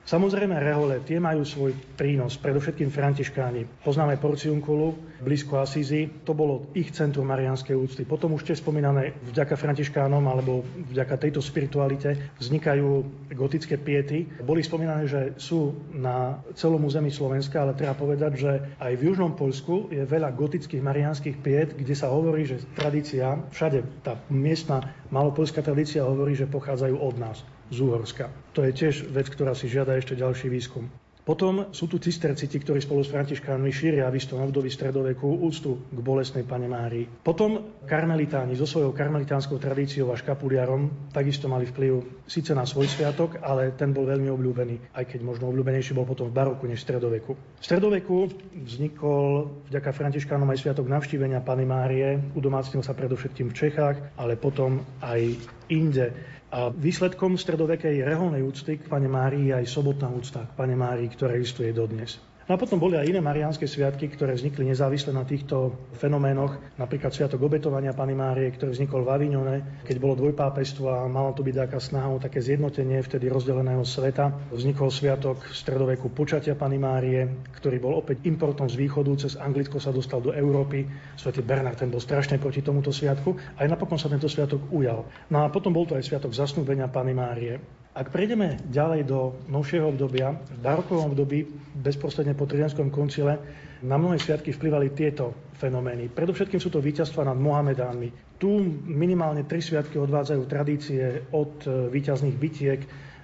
Samozrejme 0.00 0.58
rehole, 0.58 1.04
tie 1.04 1.22
majú 1.22 1.44
svoj 1.44 1.76
prínos, 1.94 2.34
predovšetkým 2.40 2.88
františkáni. 2.88 3.84
Poznáme 3.84 4.16
Porciunkulu, 4.16 5.20
blízko 5.20 5.60
Asízy, 5.60 6.08
to 6.24 6.32
bolo 6.32 6.72
ich 6.72 6.90
centrum 6.90 7.28
marianskej 7.28 7.76
úcty. 7.76 8.02
Potom 8.08 8.34
už 8.34 8.48
tie 8.48 8.56
spomínané 8.56 9.14
vďaka 9.28 9.54
františkánom 9.54 10.24
alebo 10.24 10.66
vďaka 10.90 11.14
tejto 11.14 11.44
spiritualite 11.44 12.16
vznikajú 12.40 12.88
gotické 13.36 13.76
piety. 13.76 14.26
Boli 14.40 14.64
spomínané, 14.64 15.04
že 15.06 15.36
sú 15.36 15.76
na 15.92 16.40
celom 16.56 16.80
území 16.82 17.12
Slovenska, 17.12 17.62
ale 17.62 17.76
treba 17.76 17.94
povedať, 17.94 18.32
že 18.40 18.52
aj 18.80 18.92
v 18.96 19.04
južnom 19.12 19.36
Polsku 19.36 19.92
je 19.92 20.02
veľa 20.02 20.32
gotických 20.34 20.82
marianských 20.82 21.36
piet, 21.38 21.76
kde 21.76 21.94
sa 21.94 22.10
hovorí, 22.10 22.48
že 22.48 22.64
tradícia, 22.74 23.36
všade 23.52 24.02
tá 24.02 24.16
miestna 24.32 24.90
malopolská 25.12 25.60
tradícia 25.62 26.02
hovorí, 26.02 26.34
že 26.34 26.50
pochádzajú 26.50 26.96
od 26.98 27.16
nás 27.20 27.38
z 27.70 27.78
Úhorska. 27.80 28.28
To 28.52 28.66
je 28.66 28.74
tiež 28.74 29.08
vec, 29.14 29.30
ktorá 29.30 29.54
si 29.54 29.70
žiada 29.70 29.94
ešte 29.96 30.18
ďalší 30.18 30.50
výskum. 30.50 30.90
Potom 31.20 31.70
sú 31.70 31.86
tu 31.86 32.02
cisterciti, 32.02 32.58
ktorí 32.58 32.82
spolu 32.82 33.04
s 33.04 33.12
františkánmi 33.14 33.70
šíria 33.70 34.10
v 34.10 34.18
istom 34.18 34.42
období 34.42 34.66
stredoveku 34.66 35.44
úctu 35.46 35.78
k 35.92 35.98
bolesnej 36.02 36.48
pane 36.48 36.66
Márii. 36.66 37.06
Potom 37.06 37.78
karmelitáni 37.86 38.58
so 38.58 38.66
svojou 38.66 38.96
karmelitánskou 38.96 39.60
tradíciou 39.62 40.10
a 40.10 40.18
škapuliarom 40.18 41.12
takisto 41.14 41.46
mali 41.46 41.70
vplyv 41.70 42.24
síce 42.26 42.50
na 42.56 42.64
svoj 42.66 42.90
sviatok, 42.90 43.38
ale 43.46 43.76
ten 43.78 43.94
bol 43.94 44.10
veľmi 44.10 44.26
obľúbený, 44.26 44.96
aj 44.96 45.04
keď 45.06 45.20
možno 45.22 45.52
obľúbenejší 45.52 45.94
bol 45.94 46.08
potom 46.08 46.32
v 46.32 46.34
baroku 46.34 46.64
než 46.64 46.82
v 46.82 46.86
stredoveku. 46.88 47.32
V 47.36 47.62
stredoveku 47.62 48.32
vznikol 48.66 49.54
vďaka 49.70 49.90
františkánom 49.92 50.50
aj 50.50 50.66
sviatok 50.66 50.88
navštívenia 50.88 51.44
Pany 51.46 51.68
Márie, 51.68 52.16
udomácnil 52.34 52.82
sa 52.82 52.96
predovšetkým 52.96 53.52
v 53.52 53.58
Čechách, 53.60 53.96
ale 54.16 54.34
potom 54.34 54.82
aj 55.04 55.36
inde. 55.70 56.10
A 56.50 56.68
výsledkom 56.68 57.38
stredovekej 57.38 58.02
reholnej 58.02 58.42
úcty 58.42 58.76
k 58.76 58.86
Pane 58.86 59.06
Márii 59.06 59.50
je 59.50 59.54
aj 59.54 59.66
sobotná 59.70 60.10
úcta 60.10 60.44
k 60.44 60.52
Pane 60.58 60.74
Márii, 60.74 61.06
ktorá 61.06 61.38
existuje 61.38 61.70
dodnes. 61.70 62.18
No 62.50 62.58
a 62.58 62.62
potom 62.66 62.82
boli 62.82 62.98
aj 62.98 63.06
iné 63.06 63.22
mariánske 63.22 63.62
sviatky, 63.62 64.10
ktoré 64.10 64.34
vznikli 64.34 64.66
nezávisle 64.66 65.14
na 65.14 65.22
týchto 65.22 65.70
fenoménoch. 65.94 66.58
Napríklad 66.82 67.14
Sviatok 67.14 67.46
obetovania 67.46 67.94
Pany 67.94 68.18
Márie, 68.18 68.50
ktorý 68.50 68.74
vznikol 68.74 69.06
v 69.06 69.10
Avignone, 69.14 69.56
keď 69.86 69.96
bolo 70.02 70.18
dvojpápestvo 70.18 70.90
a 70.90 71.06
malo 71.06 71.30
to 71.30 71.46
byť 71.46 71.54
taká 71.54 71.78
snaha 71.78 72.10
o 72.10 72.18
také 72.18 72.42
zjednotenie 72.42 73.06
vtedy 73.06 73.30
rozdeleného 73.30 73.86
sveta. 73.86 74.34
Vznikol 74.50 74.90
Sviatok 74.90 75.46
v 75.46 75.54
stredoveku 75.54 76.10
počatia 76.10 76.58
Pany 76.58 76.74
Márie, 76.74 77.22
ktorý 77.54 77.78
bol 77.78 77.94
opäť 77.94 78.26
importom 78.26 78.66
z 78.66 78.82
východu, 78.82 79.14
cez 79.14 79.38
Anglicko 79.38 79.78
sa 79.78 79.94
dostal 79.94 80.18
do 80.18 80.34
Európy. 80.34 80.90
Svetý 81.14 81.46
Bernard 81.46 81.78
ten 81.78 81.86
bol 81.86 82.02
strašne 82.02 82.42
proti 82.42 82.66
tomuto 82.66 82.90
sviatku. 82.90 83.62
Aj 83.62 83.70
napokon 83.70 83.94
sa 83.94 84.10
tento 84.10 84.26
sviatok 84.26 84.74
ujal. 84.74 85.06
No 85.30 85.46
a 85.46 85.54
potom 85.54 85.70
bol 85.70 85.86
to 85.86 85.94
aj 85.94 86.02
Sviatok 86.02 86.34
zasnúbenia 86.34 86.90
Pany 86.90 87.14
Márie. 87.14 87.62
Ak 87.90 88.14
prejdeme 88.14 88.62
ďalej 88.70 89.02
do 89.02 89.34
novšieho 89.50 89.90
obdobia, 89.90 90.30
v 90.30 90.62
barokovom 90.62 91.10
období, 91.10 91.42
bezprostredne 91.74 92.38
po 92.38 92.46
Trianskom 92.46 92.86
koncile, 92.86 93.34
na 93.82 93.98
mnohé 93.98 94.14
sviatky 94.22 94.54
vplyvali 94.54 94.94
tieto 94.94 95.50
fenomény. 95.58 96.06
Predovšetkým 96.06 96.62
sú 96.62 96.70
to 96.70 96.78
víťazstva 96.78 97.26
nad 97.26 97.34
Mohamedánmi. 97.34 98.38
Tu 98.38 98.46
minimálne 98.86 99.42
tri 99.42 99.58
sviatky 99.58 99.98
odvádzajú 99.98 100.42
tradície 100.46 101.26
od 101.34 101.66
víťazných 101.90 102.36
bitiek 102.38 102.80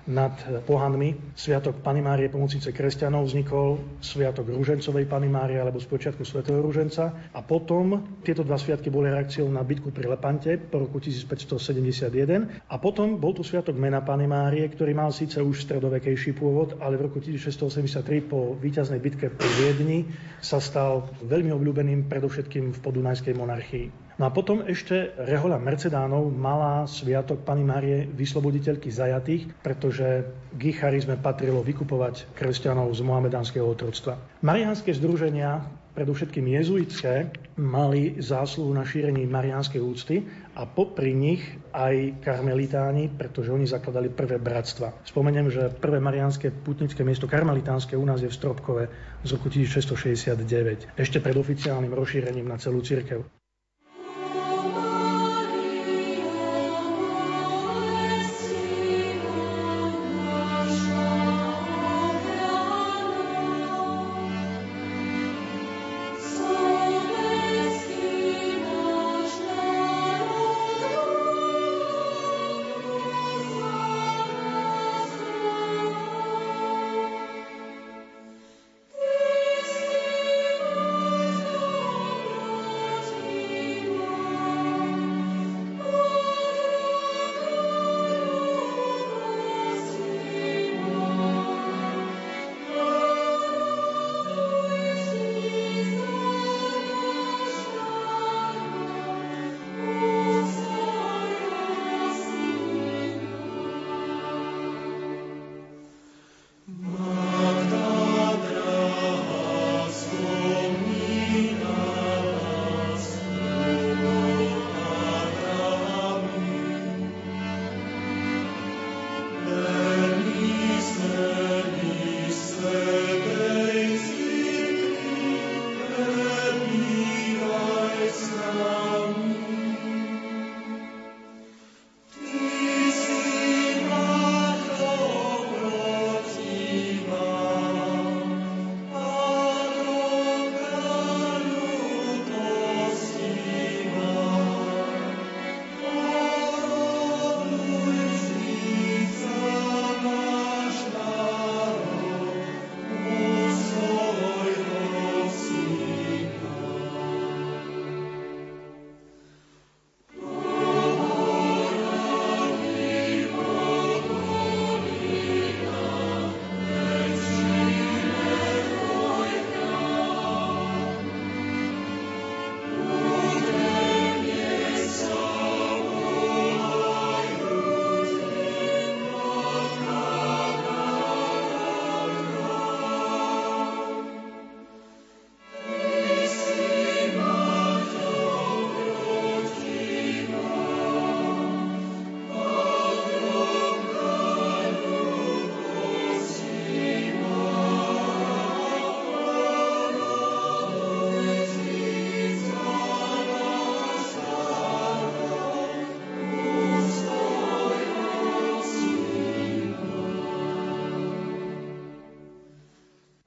nad 0.06 0.32
pohanmi. 0.62 1.34
Sviatok 1.34 1.82
Pany 1.82 1.98
Márie 1.98 2.30
pomocnice 2.30 2.70
kresťanov 2.70 3.26
vznikol, 3.26 3.82
Sviatok 3.98 4.54
Rúžencovej 4.54 5.10
Pany 5.10 5.26
Márie 5.26 5.58
alebo 5.58 5.82
počiatku 5.82 6.22
svätého 6.22 6.62
Rúženca 6.62 7.30
a 7.34 7.40
potom 7.42 8.18
tieto 8.22 8.46
dva 8.46 8.58
sviatky 8.58 8.90
boli 8.90 9.10
reakciou 9.10 9.50
na 9.50 9.66
bitku 9.66 9.90
pri 9.90 10.10
Lepante 10.10 10.58
po 10.58 10.82
roku 10.82 11.02
1571 11.02 12.70
a 12.70 12.74
potom 12.78 13.18
bol 13.18 13.34
tu 13.34 13.42
Sviatok 13.42 13.74
Mena 13.74 14.02
Pany 14.02 14.30
Márie, 14.30 14.66
ktorý 14.70 14.94
mal 14.94 15.10
síce 15.10 15.42
už 15.42 15.66
stredovekejší 15.66 16.38
pôvod, 16.38 16.78
ale 16.78 16.98
v 16.98 17.10
roku 17.10 17.18
1683 17.18 18.30
po 18.30 18.54
víťaznej 18.58 19.02
bitke 19.02 19.30
pri 19.30 19.50
Viedni 19.58 20.06
sa 20.38 20.62
stal 20.62 21.10
veľmi 21.26 21.50
obľúbeným 21.50 22.06
predovšetkým 22.06 22.74
v 22.74 22.78
podunajskej 22.78 23.34
monarchii. 23.34 24.05
No 24.16 24.24
a 24.24 24.30
potom 24.32 24.64
ešte 24.64 25.12
rehoľa 25.20 25.60
Mercedánov 25.60 26.32
mala 26.32 26.88
sviatok 26.88 27.44
Pany 27.44 27.60
Márie 27.60 28.08
vysloboditeľky 28.08 28.88
zajatých, 28.88 29.60
pretože 29.60 30.24
k 30.56 30.60
ich 30.72 30.80
charizme 30.80 31.20
patrilo 31.20 31.60
vykupovať 31.60 32.32
kresťanov 32.32 32.96
z 32.96 33.04
mohamedánskeho 33.04 33.68
otroctva. 33.68 34.16
Mariánske 34.40 34.96
združenia 34.96 35.68
predovšetkým 35.96 36.44
jezuitské, 36.60 37.32
mali 37.56 38.20
zásluhu 38.20 38.68
na 38.76 38.84
šírení 38.84 39.24
mariánskej 39.24 39.80
úcty 39.80 40.28
a 40.52 40.68
popri 40.68 41.16
nich 41.16 41.40
aj 41.72 42.20
karmelitáni, 42.20 43.08
pretože 43.08 43.48
oni 43.48 43.64
zakladali 43.64 44.12
prvé 44.12 44.36
bratstva. 44.36 44.92
Spomeniem, 45.08 45.48
že 45.48 45.72
prvé 45.72 45.96
mariánske 45.96 46.52
putnické 46.52 47.00
miesto 47.00 47.24
karmelitánske 47.24 47.96
u 47.96 48.04
nás 48.04 48.20
je 48.20 48.28
v 48.28 48.36
Stropkove 48.36 48.84
z 49.24 49.28
roku 49.32 49.48
1669, 49.48 51.00
ešte 51.00 51.18
pred 51.24 51.32
oficiálnym 51.32 51.96
rozšírením 51.96 52.44
na 52.44 52.60
celú 52.60 52.84
cirkev. 52.84 53.24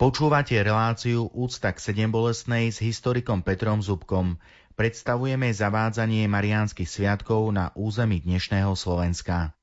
Počúvate 0.09 0.57
reláciu 0.57 1.29
Úcta 1.37 1.69
k 1.69 1.77
sedem 1.77 2.09
bolestnej 2.09 2.73
s 2.73 2.81
historikom 2.81 3.45
Petrom 3.45 3.77
Zubkom. 3.77 4.41
Predstavujeme 4.73 5.53
zavádzanie 5.53 6.25
mariánskych 6.25 6.89
sviatkov 6.89 7.53
na 7.53 7.69
území 7.77 8.17
dnešného 8.17 8.73
Slovenska. 8.73 9.53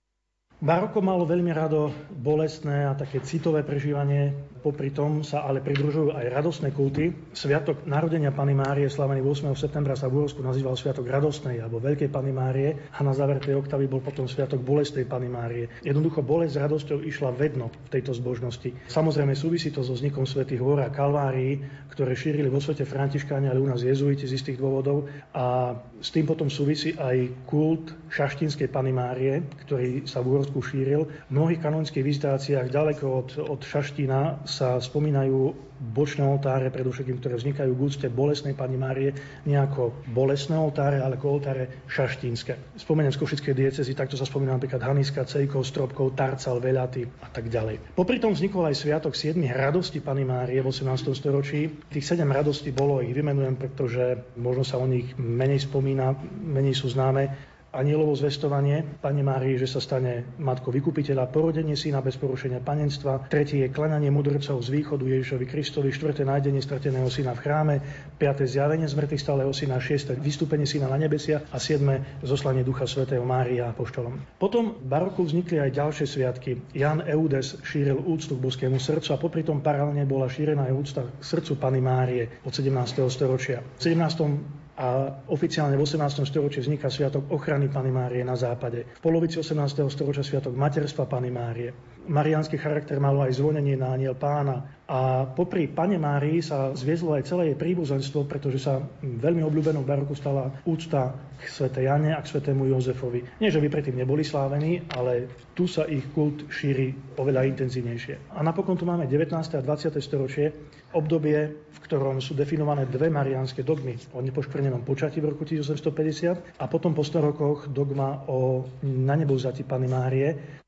Baroko 0.62 1.03
malo 1.03 1.26
veľmi 1.26 1.51
rado 1.51 1.90
bolestné 2.27 2.91
a 2.91 2.99
také 2.99 3.22
citové 3.22 3.62
prežívanie 3.62 4.35
Popri 4.66 4.91
tom 4.91 5.22
sa 5.22 5.47
ale 5.47 5.62
pridružujú 5.62 6.11
aj 6.11 6.27
radostné 6.27 6.74
kulty. 6.74 7.14
Sviatok 7.31 7.87
narodenia 7.87 8.35
Pany 8.35 8.51
Márie, 8.51 8.91
slavený 8.91 9.22
8. 9.22 9.55
septembra, 9.55 9.95
sa 9.95 10.11
v 10.11 10.18
Úhorsku 10.18 10.43
nazýval 10.43 10.74
Sviatok 10.74 11.07
radostnej 11.07 11.62
alebo 11.62 11.79
Veľkej 11.79 12.11
Pany 12.11 12.35
Márie 12.35 12.91
a 12.91 12.99
na 13.07 13.14
záver 13.14 13.39
tej 13.39 13.62
oktavy 13.62 13.87
bol 13.87 14.03
potom 14.03 14.27
Sviatok 14.27 14.66
bolestnej 14.66 15.07
Pany 15.07 15.31
Márie. 15.31 15.70
Jednoducho 15.87 16.27
bolesť 16.27 16.59
s 16.59 16.62
radosťou 16.66 16.99
išla 17.07 17.31
vedno 17.39 17.70
v 17.70 17.89
tejto 17.95 18.11
zbožnosti. 18.18 18.74
Samozrejme 18.91 19.39
súvisí 19.39 19.70
to 19.70 19.87
so 19.87 19.95
vznikom 19.95 20.27
svätých 20.27 20.59
hôr 20.59 20.83
a 20.83 20.91
kalvárií, 20.91 21.62
ktoré 21.95 22.18
šírili 22.18 22.51
vo 22.51 22.59
svete 22.59 22.83
františkáni, 22.83 23.47
ale 23.47 23.62
u 23.62 23.70
nás 23.70 23.87
jezuiti 23.87 24.27
z 24.27 24.35
istých 24.35 24.59
dôvodov. 24.59 25.07
A 25.31 25.79
s 26.03 26.11
tým 26.11 26.27
potom 26.27 26.51
súvisí 26.51 26.91
aj 26.99 27.47
kult 27.47 27.95
šaštinskej 28.11 28.66
Pany 28.66 28.91
Márie, 28.91 29.47
ktorý 29.62 30.11
sa 30.11 30.27
v 30.27 30.35
Úhorsku 30.35 30.59
šíril. 30.59 31.07
V 31.07 31.31
mnohých 31.31 31.62
kanonických 31.62 32.03
vizitáciách 32.17 32.73
ďaleko 32.73 33.05
od, 33.05 33.29
od 33.45 33.61
Šaštína 33.61 34.49
sa 34.49 34.81
spomínajú 34.81 35.53
bočné 35.77 36.25
oltáre, 36.25 36.73
predovšetkým, 36.73 37.21
ktoré 37.21 37.37
vznikajú 37.37 37.77
v 37.77 37.85
úcte 37.85 38.09
bolesnej 38.09 38.57
Pani 38.57 38.81
Márie, 38.81 39.12
nie 39.45 39.61
ako 39.61 39.93
bolesné 40.09 40.57
oltáre, 40.57 41.05
ale 41.05 41.21
ako 41.21 41.37
oltáre 41.37 41.85
šaštínske. 41.85 42.81
Spomeniem 42.81 43.12
z 43.12 43.21
Košickej 43.21 43.53
diecezy, 43.53 43.93
takto 43.93 44.17
sa 44.17 44.25
spomína 44.25 44.57
napríklad 44.57 44.81
Haniska, 44.81 45.29
Cejkov, 45.29 45.69
Stropkov, 45.69 46.17
Tarcal, 46.17 46.64
Velaty 46.64 47.05
a 47.05 47.29
tak 47.29 47.53
ďalej. 47.53 47.93
Popri 47.93 48.17
tom 48.17 48.33
vznikol 48.33 48.73
aj 48.73 48.81
sviatok 48.81 49.12
7 49.12 49.37
radosti 49.53 50.01
Pani 50.01 50.25
Márie 50.25 50.64
v 50.64 50.73
18. 50.73 51.12
storočí. 51.12 51.69
Tých 51.93 52.09
7 52.09 52.25
radostí 52.25 52.73
bolo, 52.73 53.05
ich 53.05 53.12
vymenujem, 53.12 53.61
pretože 53.61 54.33
možno 54.41 54.64
sa 54.64 54.81
o 54.81 54.89
nich 54.89 55.12
menej 55.21 55.69
spomína, 55.69 56.17
menej 56.41 56.73
sú 56.73 56.89
známe 56.89 57.56
anielovo 57.77 58.16
zvestovanie 58.16 58.83
Pane 59.05 59.20
Márii, 59.20 59.61
že 59.61 59.68
sa 59.68 59.85
stane 59.85 60.24
matkou 60.41 60.72
vykupiteľa, 60.72 61.29
porodenie 61.29 61.77
syna 61.77 62.01
bez 62.01 62.16
porušenia 62.16 62.64
panenstva, 62.64 63.29
tretie 63.29 63.68
je 63.68 63.72
klananie 63.72 64.09
mudrcov 64.09 64.59
z 64.64 64.68
východu 64.72 65.05
Ježišovi 65.05 65.45
Kristovi, 65.45 65.93
štvrté 65.93 66.24
nájdenie 66.24 66.64
strateného 66.64 67.07
syna 67.12 67.37
v 67.37 67.43
chráme, 67.45 67.74
piaté 68.16 68.49
zjavenie 68.49 68.89
zmrtvých 68.89 69.20
stáleho 69.20 69.53
syna, 69.53 69.77
šiesté 69.77 70.16
vystúpenie 70.16 70.64
syna 70.64 70.89
na 70.89 70.97
nebesia 70.97 71.45
a 71.53 71.61
siedme 71.61 72.18
zoslanie 72.24 72.64
Ducha 72.64 72.89
Svetého 72.89 73.22
Mária 73.22 73.68
apoštolom. 73.68 74.16
Potom 74.41 74.81
v 74.81 74.87
baroku 74.89 75.22
vznikli 75.22 75.61
aj 75.61 75.77
ďalšie 75.77 76.07
sviatky. 76.09 76.51
Jan 76.72 77.05
Eudes 77.05 77.61
šíril 77.61 78.01
úctu 78.01 78.41
k 78.41 78.45
boskému 78.49 78.81
srdcu 78.81 79.12
a 79.12 79.20
popri 79.20 79.45
tom 79.45 79.61
paralelne 79.61 80.09
bola 80.09 80.27
šírená 80.33 80.72
aj 80.72 80.74
úcta 80.74 81.03
k 81.05 81.22
srdcu 81.22 81.53
Pany 81.61 81.85
Márie 81.85 82.24
od 82.43 82.53
17. 82.55 83.05
storočia. 83.12 83.61
V 83.77 83.81
17 83.93 84.66
a 84.77 85.09
oficiálne 85.33 85.72
v 85.72 85.89
18. 85.89 86.29
storočí 86.29 86.61
vzniká 86.61 86.93
Sviatok 86.93 87.33
ochrany 87.33 87.72
Pany 87.72 87.89
Márie 87.89 88.20
na 88.20 88.37
západe. 88.37 88.85
V 88.85 89.01
polovici 89.01 89.41
18. 89.41 89.89
storočia 89.89 90.20
Sviatok 90.20 90.53
materstva 90.53 91.09
Pany 91.09 91.33
Márie. 91.33 91.72
Mariánsky 92.07 92.61
charakter 92.61 93.01
malo 93.01 93.24
aj 93.24 93.41
zvonenie 93.41 93.74
na 93.81 93.97
aniel 93.97 94.12
pána, 94.20 94.76
A 94.87 95.26
popri 95.26 95.66
Pane 95.66 95.99
Márii 95.99 96.39
sa 96.39 96.70
zviezlo 96.70 97.18
aj 97.18 97.26
celé 97.26 97.51
jej 97.51 97.59
príbuzenstvo, 97.59 98.22
pretože 98.22 98.62
sa 98.62 98.78
veľmi 99.03 99.43
obľúbenou 99.43 99.82
v 99.82 99.91
baroku 99.91 100.14
stala 100.14 100.55
úcta 100.62 101.11
k 101.37 101.43
svätej 101.43 101.91
Jane 101.91 102.14
a 102.14 102.22
k 102.22 102.30
svätému 102.30 102.70
Jozefovi. 102.70 103.43
Nie, 103.43 103.51
že 103.51 103.59
by 103.59 103.66
predtým 103.66 103.99
neboli 103.99 104.22
slávení, 104.22 104.87
ale 104.95 105.26
tu 105.59 105.66
sa 105.66 105.91
ich 105.91 106.07
kult 106.14 106.47
šíri 106.47 107.18
oveľa 107.18 107.51
intenzívnejšie. 107.51 108.39
A 108.39 108.47
napokon 108.47 108.78
tu 108.78 108.87
máme 108.87 109.11
19. 109.11 109.34
a 109.34 109.61
20. 109.61 109.99
storočie, 109.99 110.55
obdobie, 110.95 111.51
v 111.51 111.78
ktorom 111.82 112.22
sú 112.22 112.39
definované 112.39 112.87
dve 112.87 113.11
mariánske 113.11 113.66
dogmy 113.66 113.99
o 114.14 114.22
nepoškvrnenom 114.22 114.87
počatí 114.87 115.18
v 115.18 115.34
roku 115.34 115.43
1850 115.43 116.62
a 116.62 116.64
potom 116.70 116.95
po 116.95 117.03
100 117.03 117.26
rokoch 117.34 117.66
dogma 117.66 118.22
o 118.30 118.62
na 118.87 119.18
nebovzati 119.18 119.66
Pany 119.66 119.91
Márie, 119.91 120.62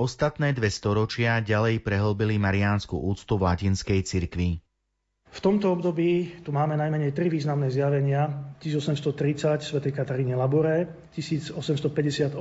Ostatné 0.00 0.56
dve 0.56 0.72
storočia 0.72 1.44
ďalej 1.44 1.84
prehlbili 1.84 2.40
mariánsku 2.40 2.96
úctu 2.96 3.36
v 3.36 3.52
latinskej 3.52 4.00
cirkvi. 4.00 4.64
V 5.28 5.38
tomto 5.44 5.76
období 5.76 6.40
tu 6.40 6.56
máme 6.56 6.72
najmenej 6.80 7.12
tri 7.12 7.28
významné 7.28 7.68
zjavenia. 7.68 8.49
1830 8.60 9.64
sv. 9.64 9.80
Kataríne 9.88 10.36
Labore, 10.36 11.08
1858 11.16 12.36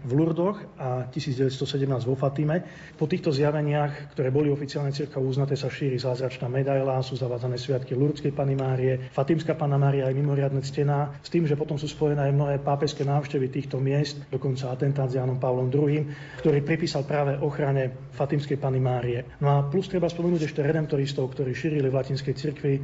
v 0.00 0.10
Lurdoch 0.16 0.58
a 0.80 1.04
1917 1.12 2.08
vo 2.08 2.16
Fatime. 2.16 2.64
Po 2.96 3.04
týchto 3.04 3.28
zjaveniach, 3.28 4.16
ktoré 4.16 4.32
boli 4.32 4.48
oficiálne 4.48 4.96
cirkov 4.96 5.28
uznaté, 5.28 5.52
sa 5.54 5.68
šíri 5.68 6.00
zázračná 6.00 6.48
medaila, 6.48 7.04
sú 7.04 7.20
zavádzané 7.20 7.60
sviatky 7.60 7.92
Lurdskej 7.92 8.32
Pany 8.32 8.56
Márie, 8.56 9.12
Fatimská 9.12 9.52
Pana 9.52 9.76
Mária 9.76 10.08
je 10.08 10.16
mimoriadne 10.16 10.64
ctená, 10.64 11.20
s 11.20 11.28
tým, 11.28 11.44
že 11.44 11.52
potom 11.52 11.76
sú 11.76 11.84
spojené 11.84 12.32
aj 12.32 12.32
mnohé 12.32 12.56
pápežské 12.64 13.04
návštevy 13.04 13.52
týchto 13.52 13.76
miest, 13.76 14.24
dokonca 14.32 14.72
atentát 14.72 15.12
s 15.12 15.20
Jánom 15.20 15.36
Pavlom 15.36 15.68
II, 15.68 16.08
ktorý 16.40 16.64
pripísal 16.64 17.04
práve 17.04 17.36
ochrane 17.36 18.08
Fatimskej 18.16 18.56
Pany 18.56 18.80
Márie. 18.80 19.36
No 19.44 19.52
a 19.52 19.68
plus 19.68 19.92
treba 19.92 20.08
spomenúť 20.08 20.48
ešte 20.48 20.64
redemptoristov, 20.64 21.28
ktorí 21.36 21.52
šírili 21.52 21.92
v 21.92 21.98
latinskej 22.00 22.34
cirkvi 22.40 22.74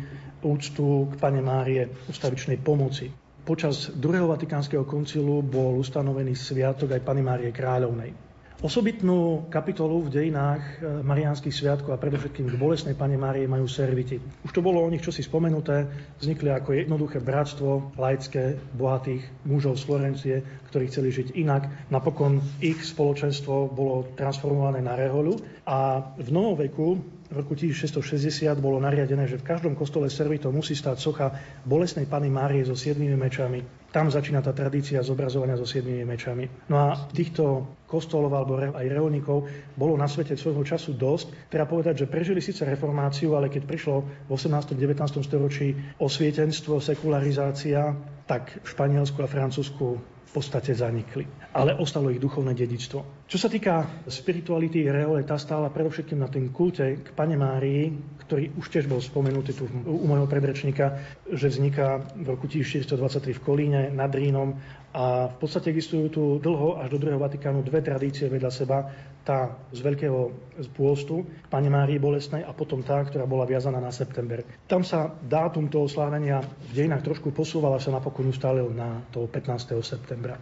úctu 0.43 1.11
k 1.11 1.14
Pane 1.18 1.43
Márie 1.43 1.89
ustavičnej 2.07 2.61
pomoci. 2.62 3.11
Počas 3.49 3.89
druhého 3.97 4.28
Vatikánskeho 4.28 4.84
koncilu 4.84 5.41
bol 5.41 5.80
ustanovený 5.80 6.36
sviatok 6.36 6.93
aj 6.93 7.01
Pany 7.01 7.24
Márie 7.24 7.49
Kráľovnej. 7.49 8.28
Osobitnú 8.59 9.47
kapitolu 9.55 10.03
v 10.03 10.18
dejinách 10.18 10.59
e, 10.59 10.72
mariánskych 11.07 11.55
sviatkov 11.55 11.95
a 11.95 12.03
predovšetkým 12.03 12.51
k 12.51 12.59
bolesnej 12.59 12.99
Pane 12.99 13.14
Márie 13.14 13.47
majú 13.47 13.70
serviti. 13.70 14.18
Už 14.18 14.51
to 14.51 14.66
bolo 14.66 14.82
o 14.82 14.91
nich 14.91 14.99
čosi 14.99 15.22
spomenuté, 15.22 15.86
vznikli 16.18 16.51
ako 16.51 16.74
jednoduché 16.74 17.22
bratstvo 17.22 17.95
laické, 17.95 18.59
bohatých 18.74 19.47
mužov 19.47 19.78
z 19.78 19.86
Florencie, 19.86 20.36
ktorí 20.74 20.91
chceli 20.91 21.14
žiť 21.14 21.39
inak. 21.39 21.70
Napokon 21.95 22.43
ich 22.59 22.82
spoločenstvo 22.82 23.70
bolo 23.70 24.11
transformované 24.18 24.82
na 24.82 24.99
rehoľu 24.99 25.39
a 25.62 26.03
v 26.18 26.28
novoveku 26.34 26.99
v 27.29 27.35
roku 27.45 27.53
1660 27.53 28.57
bolo 28.57 28.81
nariadené, 28.81 29.29
že 29.29 29.37
v 29.37 29.45
každom 29.45 29.76
kostole 29.76 30.09
servitov 30.09 30.49
musí 30.49 30.72
stáť 30.72 30.97
socha 30.97 31.29
bolesnej 31.68 32.09
Pany 32.09 32.33
Márie 32.33 32.64
so 32.64 32.72
siedmými 32.72 33.20
mečami. 33.20 33.61
Tam 33.93 34.09
začína 34.09 34.41
tá 34.41 34.57
tradícia 34.57 35.05
zobrazovania 35.05 35.57
so 35.61 35.68
siedmými 35.68 36.09
mečami. 36.09 36.49
No 36.72 36.76
a 36.89 36.89
týchto 37.12 37.68
kostolov 37.85 38.33
alebo 38.33 38.57
aj 38.61 38.85
reholníkov 38.85 39.45
bolo 39.76 39.97
na 39.97 40.09
svete 40.09 40.37
svojho 40.41 40.64
času 40.64 40.97
dosť. 40.97 41.53
Treba 41.53 41.68
povedať, 41.68 42.05
že 42.05 42.11
prežili 42.11 42.41
síce 42.41 42.64
reformáciu, 42.64 43.37
ale 43.37 43.53
keď 43.53 43.64
prišlo 43.64 43.97
v 44.29 44.31
18. 44.33 44.76
19. 44.76 45.20
storočí 45.24 45.76
osvietenstvo, 46.01 46.81
sekularizácia, 46.81 47.93
tak 48.24 48.61
v 48.61 48.66
Španielsku 48.68 49.20
a 49.20 49.29
Francúzsku 49.29 50.17
v 50.29 50.31
podstate 50.37 50.76
zanikli. 50.76 51.24
Ale 51.57 51.72
ostalo 51.81 52.12
ich 52.12 52.20
duchovné 52.20 52.53
dedičstvo. 52.53 53.24
Čo 53.24 53.39
sa 53.41 53.49
týka 53.49 54.05
spirituality 54.05 54.85
Reole, 54.85 55.24
tá 55.24 55.41
stála 55.41 55.72
predovšetkým 55.72 56.20
na 56.20 56.29
tým 56.29 56.53
kulte 56.53 57.01
k 57.01 57.09
Pane 57.16 57.41
Márii, 57.41 57.89
ktorý 58.29 58.53
už 58.61 58.66
tiež 58.68 58.85
bol 58.93 59.01
spomenutý 59.01 59.57
tu 59.57 59.64
u 59.89 60.05
môjho 60.05 60.29
predrečníka, 60.29 61.01
že 61.33 61.49
vzniká 61.49 62.05
v 62.12 62.29
roku 62.29 62.45
1423 62.45 63.41
v 63.41 63.41
Kolíne 63.41 63.83
nad 63.89 64.12
Rínom 64.12 64.61
a 64.99 65.30
v 65.30 65.36
podstate 65.38 65.70
existujú 65.70 66.05
tu 66.11 66.22
dlho 66.42 66.82
až 66.82 66.90
do 66.90 66.99
druhého 66.99 67.22
Vatikánu 67.22 67.62
dve 67.62 67.86
tradície 67.86 68.26
vedľa 68.26 68.51
seba. 68.51 68.90
Tá 69.22 69.55
z 69.70 69.78
veľkého 69.78 70.34
pôstu 70.74 71.22
Pane 71.46 71.70
Márii 71.70 72.03
Bolesnej 72.03 72.42
a 72.42 72.51
potom 72.51 72.82
tá, 72.82 73.07
ktorá 73.07 73.22
bola 73.22 73.46
viazaná 73.46 73.78
na 73.78 73.94
september. 73.94 74.42
Tam 74.66 74.82
sa 74.82 75.14
dátum 75.22 75.70
toho 75.70 75.86
slávenia 75.86 76.42
v 76.42 76.82
dejinách 76.82 77.07
trošku 77.07 77.30
posúval 77.30 77.78
a 77.78 77.82
sa 77.82 77.94
napokon 77.94 78.26
ustálil 78.26 78.74
na 78.74 78.99
toho 79.14 79.30
15. 79.30 79.78
septembra. 79.86 80.34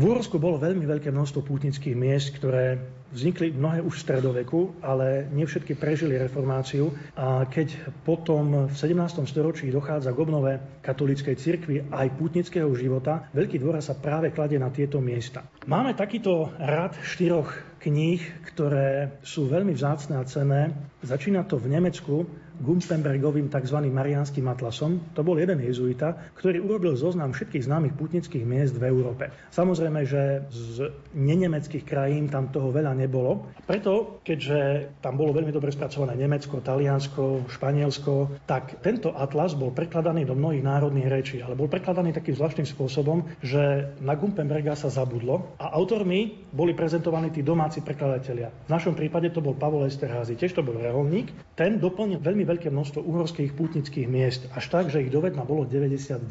V 0.00 0.08
Úhorsku 0.08 0.40
bolo 0.40 0.56
veľmi 0.56 0.88
veľké 0.88 1.12
množstvo 1.12 1.44
pútnických 1.44 1.92
miest, 1.92 2.32
ktoré 2.40 2.80
vznikli 3.12 3.52
mnohé 3.52 3.84
už 3.84 4.00
v 4.00 4.04
stredoveku, 4.08 4.60
ale 4.80 5.28
nie 5.28 5.44
všetky 5.44 5.76
prežili 5.76 6.16
reformáciu. 6.16 6.88
A 7.20 7.44
keď 7.44 7.76
potom 8.00 8.64
v 8.64 8.72
17. 8.72 8.96
storočí 9.28 9.68
dochádza 9.68 10.16
k 10.16 10.22
obnove 10.24 10.56
katolíckej 10.80 11.36
cirkvi 11.36 11.76
aj 11.92 12.16
pútnického 12.16 12.72
života, 12.72 13.28
veľký 13.36 13.60
dôraz 13.60 13.92
sa 13.92 13.94
práve 14.00 14.32
kladie 14.32 14.56
na 14.56 14.72
tieto 14.72 15.04
miesta. 15.04 15.44
Máme 15.68 15.92
takýto 15.92 16.48
rad 16.56 16.96
štyroch 17.04 17.52
kníh, 17.76 18.24
ktoré 18.56 19.20
sú 19.20 19.52
veľmi 19.52 19.76
vzácne 19.76 20.16
a 20.16 20.24
cené. 20.24 20.72
Začína 21.04 21.44
to 21.44 21.60
v 21.60 21.76
Nemecku 21.76 22.24
Gumpenbergovým 22.60 23.48
tzv. 23.48 23.78
Marianským 23.88 24.46
atlasom. 24.46 25.00
To 25.16 25.24
bol 25.24 25.40
jeden 25.40 25.64
jezuita, 25.64 26.32
ktorý 26.36 26.60
urobil 26.60 26.94
zoznam 26.94 27.32
všetkých 27.32 27.66
známych 27.66 27.96
putnických 27.96 28.44
miest 28.44 28.76
v 28.76 28.86
Európe. 28.86 29.32
Samozrejme, 29.50 30.00
že 30.04 30.44
z 30.52 30.92
nenemeckých 31.16 31.84
krajín 31.88 32.28
tam 32.28 32.52
toho 32.52 32.68
veľa 32.68 32.92
nebolo. 32.92 33.48
Preto, 33.64 34.20
keďže 34.22 34.92
tam 35.00 35.16
bolo 35.16 35.32
veľmi 35.32 35.50
dobre 35.50 35.72
spracované 35.72 36.14
Nemecko, 36.20 36.60
Taliansko, 36.60 37.48
Španielsko, 37.48 38.44
tak 38.44 38.84
tento 38.84 39.16
atlas 39.16 39.56
bol 39.56 39.72
prekladaný 39.72 40.28
do 40.28 40.36
mnohých 40.36 40.64
národných 40.64 41.08
rečí, 41.08 41.36
ale 41.40 41.56
bol 41.56 41.72
prekladaný 41.72 42.12
takým 42.12 42.36
zvláštnym 42.36 42.68
spôsobom, 42.68 43.24
že 43.40 43.96
na 44.04 44.12
Gumpenberga 44.14 44.76
sa 44.76 44.92
zabudlo 44.92 45.56
a 45.56 45.72
autormi 45.72 46.44
boli 46.52 46.76
prezentovaní 46.76 47.32
tí 47.32 47.40
domáci 47.40 47.80
prekladatelia. 47.80 48.52
V 48.68 48.70
našom 48.70 48.92
prípade 48.92 49.32
to 49.32 49.40
bol 49.40 49.56
Pavol 49.56 49.88
Esterházy, 49.88 50.36
tiež 50.36 50.52
to 50.52 50.66
bol 50.66 50.76
reholník. 50.76 51.32
Ten 51.56 51.80
doplnil 51.80 52.20
veľmi 52.20 52.44
veľké 52.50 52.68
množstvo 52.74 53.06
uhorských 53.06 53.54
pútnických 53.54 54.10
miest, 54.10 54.50
až 54.50 54.66
tak, 54.66 54.90
že 54.90 55.06
ich 55.06 55.14
dovedna 55.14 55.46
bolo 55.46 55.62
99. 55.62 56.26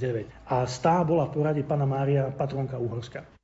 A 0.52 0.68
stá 0.68 1.00
bola 1.08 1.32
v 1.32 1.40
poradí 1.40 1.64
pána 1.64 1.88
Mária 1.88 2.28
patronka 2.28 2.76
Uhorska. 2.76 3.39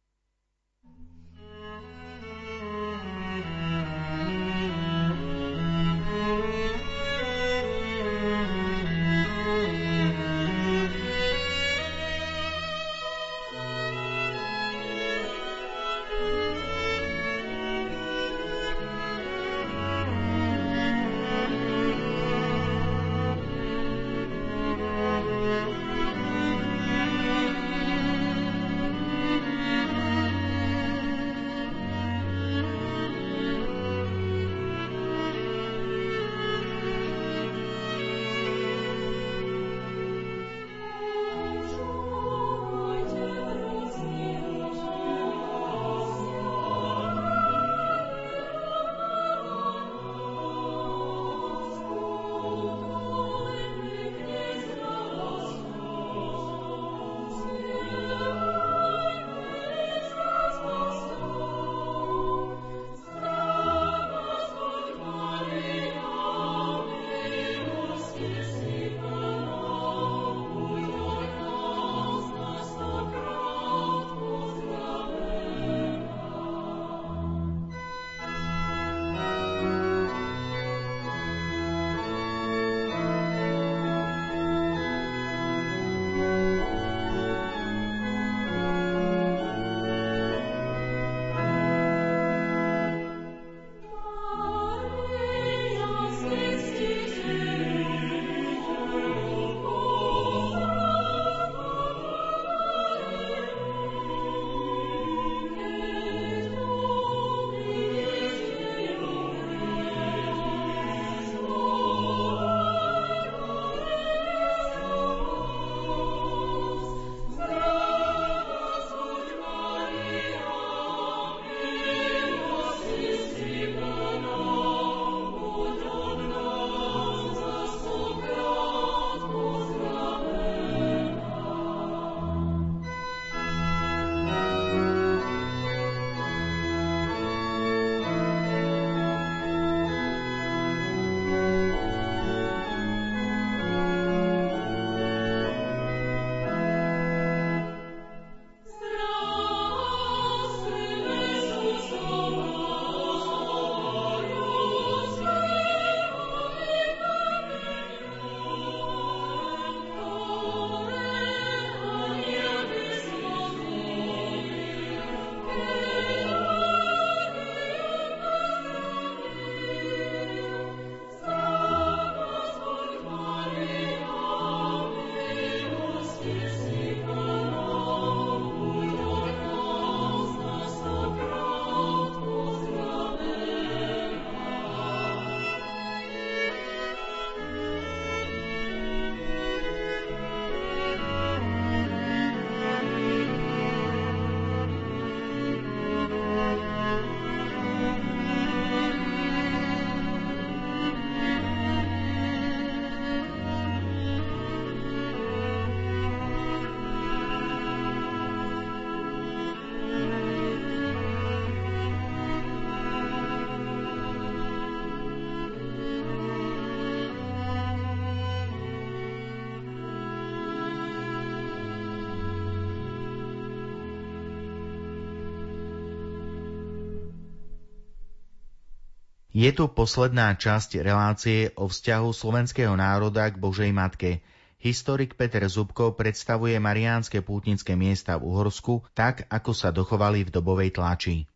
Je 229.35 229.51
tu 229.51 229.67
posledná 229.67 230.31
časť 230.31 230.79
relácie 230.79 231.51
o 231.59 231.67
vzťahu 231.67 232.15
slovenského 232.15 232.71
národa 232.71 233.27
k 233.27 233.35
Božej 233.35 233.67
Matke. 233.75 234.23
Historik 234.63 235.19
Peter 235.19 235.43
Zubko 235.51 235.91
predstavuje 235.91 236.55
mariánske 236.55 237.19
pútnické 237.19 237.75
miesta 237.75 238.15
v 238.15 238.31
Uhorsku 238.31 238.87
tak, 238.95 239.27
ako 239.27 239.51
sa 239.51 239.75
dochovali 239.75 240.23
v 240.23 240.31
dobovej 240.31 240.79
tlači 240.79 241.27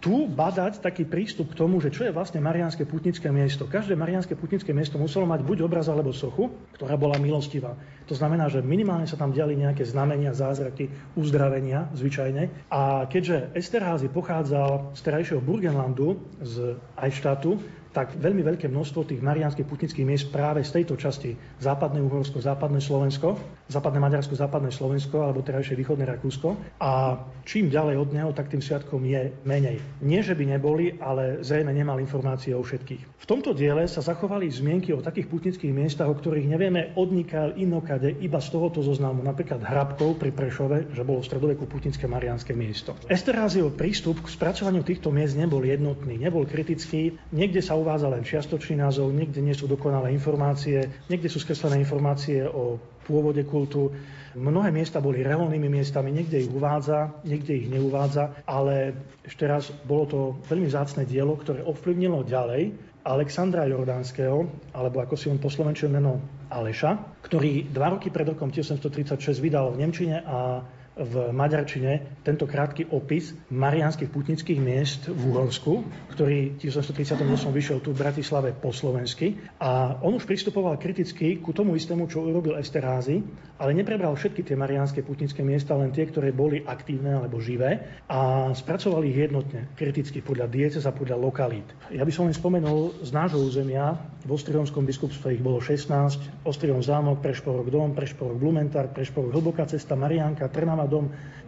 tu 0.00 0.24
badať 0.24 0.80
taký 0.80 1.04
prístup 1.04 1.52
k 1.52 1.60
tomu, 1.60 1.76
že 1.76 1.92
čo 1.92 2.08
je 2.08 2.16
vlastne 2.16 2.40
Mariánske 2.40 2.88
putnické 2.88 3.28
miesto. 3.28 3.68
Každé 3.68 3.92
Mariánske 4.00 4.32
putnické 4.32 4.72
miesto 4.72 4.96
muselo 4.96 5.28
mať 5.28 5.44
buď 5.44 5.68
obraz 5.68 5.92
alebo 5.92 6.08
sochu, 6.16 6.48
ktorá 6.72 6.96
bola 6.96 7.20
milostivá. 7.20 7.76
To 8.10 8.18
znamená, 8.18 8.50
že 8.50 8.58
minimálne 8.58 9.06
sa 9.06 9.14
tam 9.14 9.30
diali 9.30 9.54
nejaké 9.54 9.86
znamenia, 9.86 10.34
zázraky, 10.34 10.90
uzdravenia 11.14 11.86
zvyčajne. 11.94 12.66
A 12.66 13.06
keďže 13.06 13.54
Esterházy 13.54 14.10
pochádzal 14.10 14.98
z 14.98 15.00
terajšieho 15.06 15.38
Burgenlandu, 15.38 16.18
z 16.42 16.74
Eichstadtu, 16.98 17.62
tak 17.90 18.14
veľmi 18.14 18.46
veľké 18.46 18.70
množstvo 18.70 19.10
tých 19.10 19.18
marianských 19.18 19.66
putnických 19.66 20.06
miest 20.06 20.26
práve 20.30 20.62
z 20.62 20.80
tejto 20.80 20.94
časti 20.94 21.34
západné 21.58 21.98
Uhorsko, 21.98 22.38
západné 22.38 22.78
Slovensko, 22.78 23.34
západné 23.66 23.98
Maďarsko, 23.98 24.38
západné 24.38 24.70
Slovensko 24.70 25.26
alebo 25.26 25.42
terajšie 25.42 25.74
východné 25.74 26.06
Rakúsko. 26.06 26.54
A 26.78 27.18
čím 27.42 27.66
ďalej 27.66 27.96
od 27.98 28.10
neho, 28.14 28.30
tak 28.30 28.46
tým 28.46 28.62
sviatkom 28.62 29.02
je 29.02 29.34
menej. 29.42 29.82
Nie, 30.06 30.22
že 30.22 30.38
by 30.38 30.54
neboli, 30.54 30.94
ale 31.02 31.42
zrejme 31.42 31.74
nemal 31.74 31.98
informácie 31.98 32.54
o 32.54 32.62
všetkých. 32.62 33.26
V 33.26 33.26
tomto 33.26 33.50
diele 33.50 33.90
sa 33.90 34.02
zachovali 34.02 34.46
zmienky 34.46 34.94
o 34.94 35.02
takých 35.02 35.26
putnických 35.26 35.74
miestach, 35.74 36.06
o 36.06 36.14
ktorých 36.14 36.46
nevieme 36.46 36.94
odnikal 36.94 37.58
inokade 37.58 38.14
iba 38.22 38.38
z 38.38 38.48
tohoto 38.54 38.86
zoznamu. 38.86 39.26
Napríklad 39.26 39.66
Hrabkov 39.66 40.22
pri 40.22 40.30
Prešove, 40.30 40.94
že 40.94 41.02
bolo 41.02 41.22
v 41.22 41.28
stredoveku 41.28 41.66
putnické 41.66 42.06
marianské 42.06 42.54
miesto. 42.54 42.94
Esterházio 43.10 43.74
prístup 43.74 44.22
k 44.22 44.30
spracovaniu 44.30 44.86
týchto 44.86 45.10
miest 45.10 45.34
nebol 45.34 45.62
jednotný, 45.66 46.16
nebol 46.20 46.46
kritický. 46.46 47.18
Niekde 47.34 47.60
sa 47.64 47.79
uvádza 47.80 48.12
len 48.12 48.22
čiastočný 48.22 48.78
názov, 48.78 49.10
niekde 49.10 49.40
nie 49.40 49.56
sú 49.56 49.64
dokonalé 49.64 50.12
informácie, 50.12 50.86
niekde 51.08 51.32
sú 51.32 51.40
skreslené 51.40 51.80
informácie 51.80 52.44
o 52.44 52.76
pôvode 53.08 53.42
kultu. 53.48 53.90
Mnohé 54.38 54.70
miesta 54.70 55.02
boli 55.02 55.26
reholnými 55.26 55.66
miestami, 55.66 56.14
niekde 56.14 56.46
ich 56.46 56.52
uvádza, 56.52 57.18
niekde 57.26 57.58
ich 57.58 57.66
neuvádza, 57.66 58.46
ale 58.46 58.94
ešte 59.26 59.48
raz, 59.48 59.74
bolo 59.88 60.04
to 60.06 60.18
veľmi 60.46 60.70
zácne 60.70 61.02
dielo, 61.02 61.34
ktoré 61.34 61.66
ovplyvnilo 61.66 62.22
ďalej 62.22 62.90
Alexandra 63.00 63.64
Jordánskeho, 63.64 64.44
alebo 64.76 65.00
ako 65.00 65.14
si 65.16 65.32
on 65.32 65.40
poslovenčil 65.40 65.88
meno 65.88 66.20
Aleša, 66.52 67.24
ktorý 67.24 67.72
dva 67.72 67.96
roky 67.96 68.12
pred 68.12 68.28
rokom 68.28 68.52
1836 68.52 69.40
vydal 69.40 69.72
v 69.72 69.80
Nemčine 69.82 70.20
a 70.20 70.60
v 71.00 71.32
maďarčine 71.32 72.20
tento 72.20 72.44
krátky 72.44 72.92
opis 72.92 73.32
marianských 73.48 74.12
putnických 74.12 74.60
miest 74.60 75.08
v 75.08 75.32
Uhorsku, 75.32 75.80
ktorý 76.12 76.60
1838 76.60 77.24
vyšiel 77.48 77.80
tu 77.80 77.96
v 77.96 78.00
Bratislave 78.04 78.52
po 78.52 78.68
slovensky. 78.68 79.40
A 79.56 79.96
on 80.04 80.12
už 80.20 80.28
pristupoval 80.28 80.76
kriticky 80.76 81.40
ku 81.40 81.56
tomu 81.56 81.72
istému, 81.80 82.04
čo 82.04 82.20
urobil 82.20 82.60
Esterházy, 82.60 83.24
ale 83.56 83.72
neprebral 83.72 84.12
všetky 84.12 84.44
tie 84.44 84.56
marianské 84.60 85.00
putnické 85.00 85.40
miesta, 85.40 85.72
len 85.72 85.88
tie, 85.88 86.04
ktoré 86.04 86.36
boli 86.36 86.60
aktívne 86.60 87.16
alebo 87.16 87.40
živé 87.40 88.04
a 88.04 88.52
spracovali 88.52 89.08
ich 89.08 89.18
jednotne, 89.24 89.72
kriticky 89.76 90.20
podľa 90.20 90.52
diecez 90.52 90.84
a 90.84 90.92
podľa 90.92 91.16
lokalít. 91.16 91.68
Ja 91.88 92.04
by 92.04 92.12
som 92.12 92.28
len 92.28 92.36
spomenul 92.36 93.00
z 93.00 93.10
nášho 93.16 93.40
územia, 93.40 93.96
v 94.20 94.36
Ostrihomskom 94.36 94.84
biskupstve 94.84 95.32
ich 95.32 95.40
bolo 95.40 95.64
16, 95.64 96.44
Ostrihom 96.44 96.84
zámok, 96.84 97.24
Prešporok 97.24 97.72
dom, 97.72 97.96
Prešporok 97.96 98.36
Blumentár, 98.36 98.92
Prešporok 98.92 99.32
Hlboká 99.32 99.64
cesta, 99.64 99.96
Marianka, 99.96 100.52
Trnava 100.52 100.84
dom, 100.90 101.06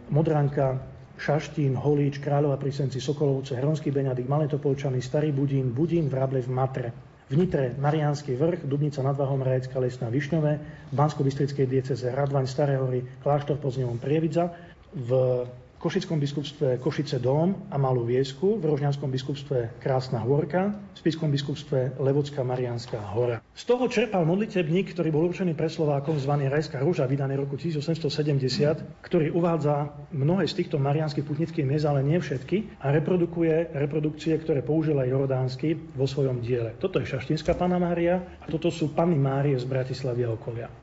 Modranka, 0.09 0.79
Šaštín, 1.19 1.75
Holíč, 1.77 2.17
Kráľova 2.23 2.57
pri 2.57 2.71
Senci, 2.71 2.97
Sokolovce, 2.97 3.59
Hronský 3.59 3.91
Beňadik, 3.91 4.25
Malé 4.25 4.47
Topolčany, 4.49 5.03
Starý 5.03 5.35
Budín, 5.35 5.75
Budín, 5.75 6.09
Vrable 6.09 6.41
v 6.41 6.49
Matre. 6.49 6.89
V 7.31 7.39
Nitre 7.39 7.73
Mariánsky 7.79 8.35
vrch, 8.35 8.67
Dubnica 8.67 8.99
nad 8.99 9.15
Vahom, 9.15 9.39
Rajecká 9.39 9.79
lesná 9.79 10.11
Višňové, 10.11 10.53
v 10.91 10.93
Bansko-Bystrickej 10.93 11.65
dieceze 11.65 12.11
Radvaň, 12.11 12.45
Staré 12.45 12.75
hory, 12.75 13.03
Kláštor 13.23 13.57
pod 13.57 13.73
Prievidza, 13.99 14.51
v 14.93 15.09
Košickom 15.83 16.15
biskupstve 16.15 16.79
Košice 16.79 17.19
Dom 17.19 17.67
a 17.67 17.75
Malú 17.75 18.07
Viesku, 18.07 18.55
v 18.55 18.71
Rožňanskom 18.71 19.11
biskupstve 19.11 19.83
Krásna 19.83 20.23
Horka, 20.23 20.71
v 20.71 20.95
Spiskom 20.95 21.27
biskupstve 21.27 21.99
Levocká 21.99 22.39
Marianská 22.39 23.03
hora. 23.11 23.43
Z 23.51 23.67
toho 23.67 23.91
čerpal 23.91 24.23
modlitebník, 24.23 24.95
ktorý 24.95 25.11
bol 25.11 25.27
určený 25.27 25.51
pre 25.59 25.67
Slovákom 25.67 26.15
zvaný 26.23 26.47
Rajská 26.47 26.79
rúža, 26.79 27.03
vydaný 27.03 27.35
roku 27.35 27.59
1870, 27.59 27.99
ktorý 29.03 29.35
uvádza 29.35 29.91
mnohé 30.15 30.47
z 30.47 30.63
týchto 30.63 30.79
marianských 30.79 31.27
putnických 31.27 31.67
miest, 31.67 31.83
ale 31.83 31.99
nie 31.99 32.15
všetky, 32.15 32.79
a 32.79 32.87
reprodukuje 32.95 33.75
reprodukcie, 33.75 34.39
ktoré 34.39 34.63
použil 34.63 34.95
aj 35.03 35.11
Jordánsky 35.11 35.75
vo 35.99 36.07
svojom 36.07 36.39
diele. 36.39 36.79
Toto 36.79 37.03
je 37.03 37.11
Šaštinská 37.11 37.59
Pana 37.59 37.75
Mária 37.75 38.23
a 38.39 38.47
toto 38.47 38.71
sú 38.71 38.95
Panny 38.95 39.19
Márie 39.19 39.59
z 39.59 39.67
Bratislavy 39.67 40.23
a 40.23 40.31
okolia. 40.31 40.82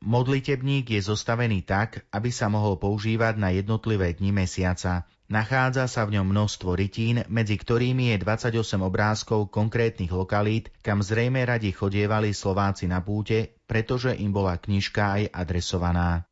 Modlitebník 0.00 0.96
je 0.96 1.04
zostavený 1.04 1.60
tak, 1.60 2.08
aby 2.08 2.32
sa 2.32 2.48
mohol 2.48 2.80
používať 2.80 3.36
na 3.36 3.52
jednotlivé 3.52 4.16
dni 4.16 4.32
mesiaca. 4.32 5.04
Nachádza 5.28 5.92
sa 5.92 6.08
v 6.08 6.16
ňom 6.16 6.32
množstvo 6.32 6.72
rytín, 6.72 7.20
medzi 7.28 7.60
ktorými 7.60 8.16
je 8.16 8.24
28 8.24 8.80
obrázkov 8.80 9.52
konkrétnych 9.52 10.08
lokalít, 10.08 10.72
kam 10.80 11.04
zrejme 11.04 11.44
radi 11.44 11.76
chodievali 11.76 12.32
Slováci 12.32 12.88
na 12.88 13.04
púte, 13.04 13.60
pretože 13.68 14.16
im 14.16 14.32
bola 14.32 14.56
knižka 14.56 15.20
aj 15.20 15.22
adresovaná. 15.36 16.24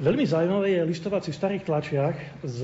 Veľmi 0.00 0.24
zaujímavé 0.24 0.80
je 0.80 0.88
listovať 0.88 1.20
si 1.28 1.30
v 1.36 1.38
starých 1.38 1.62
tlačiach 1.68 2.16
z 2.48 2.58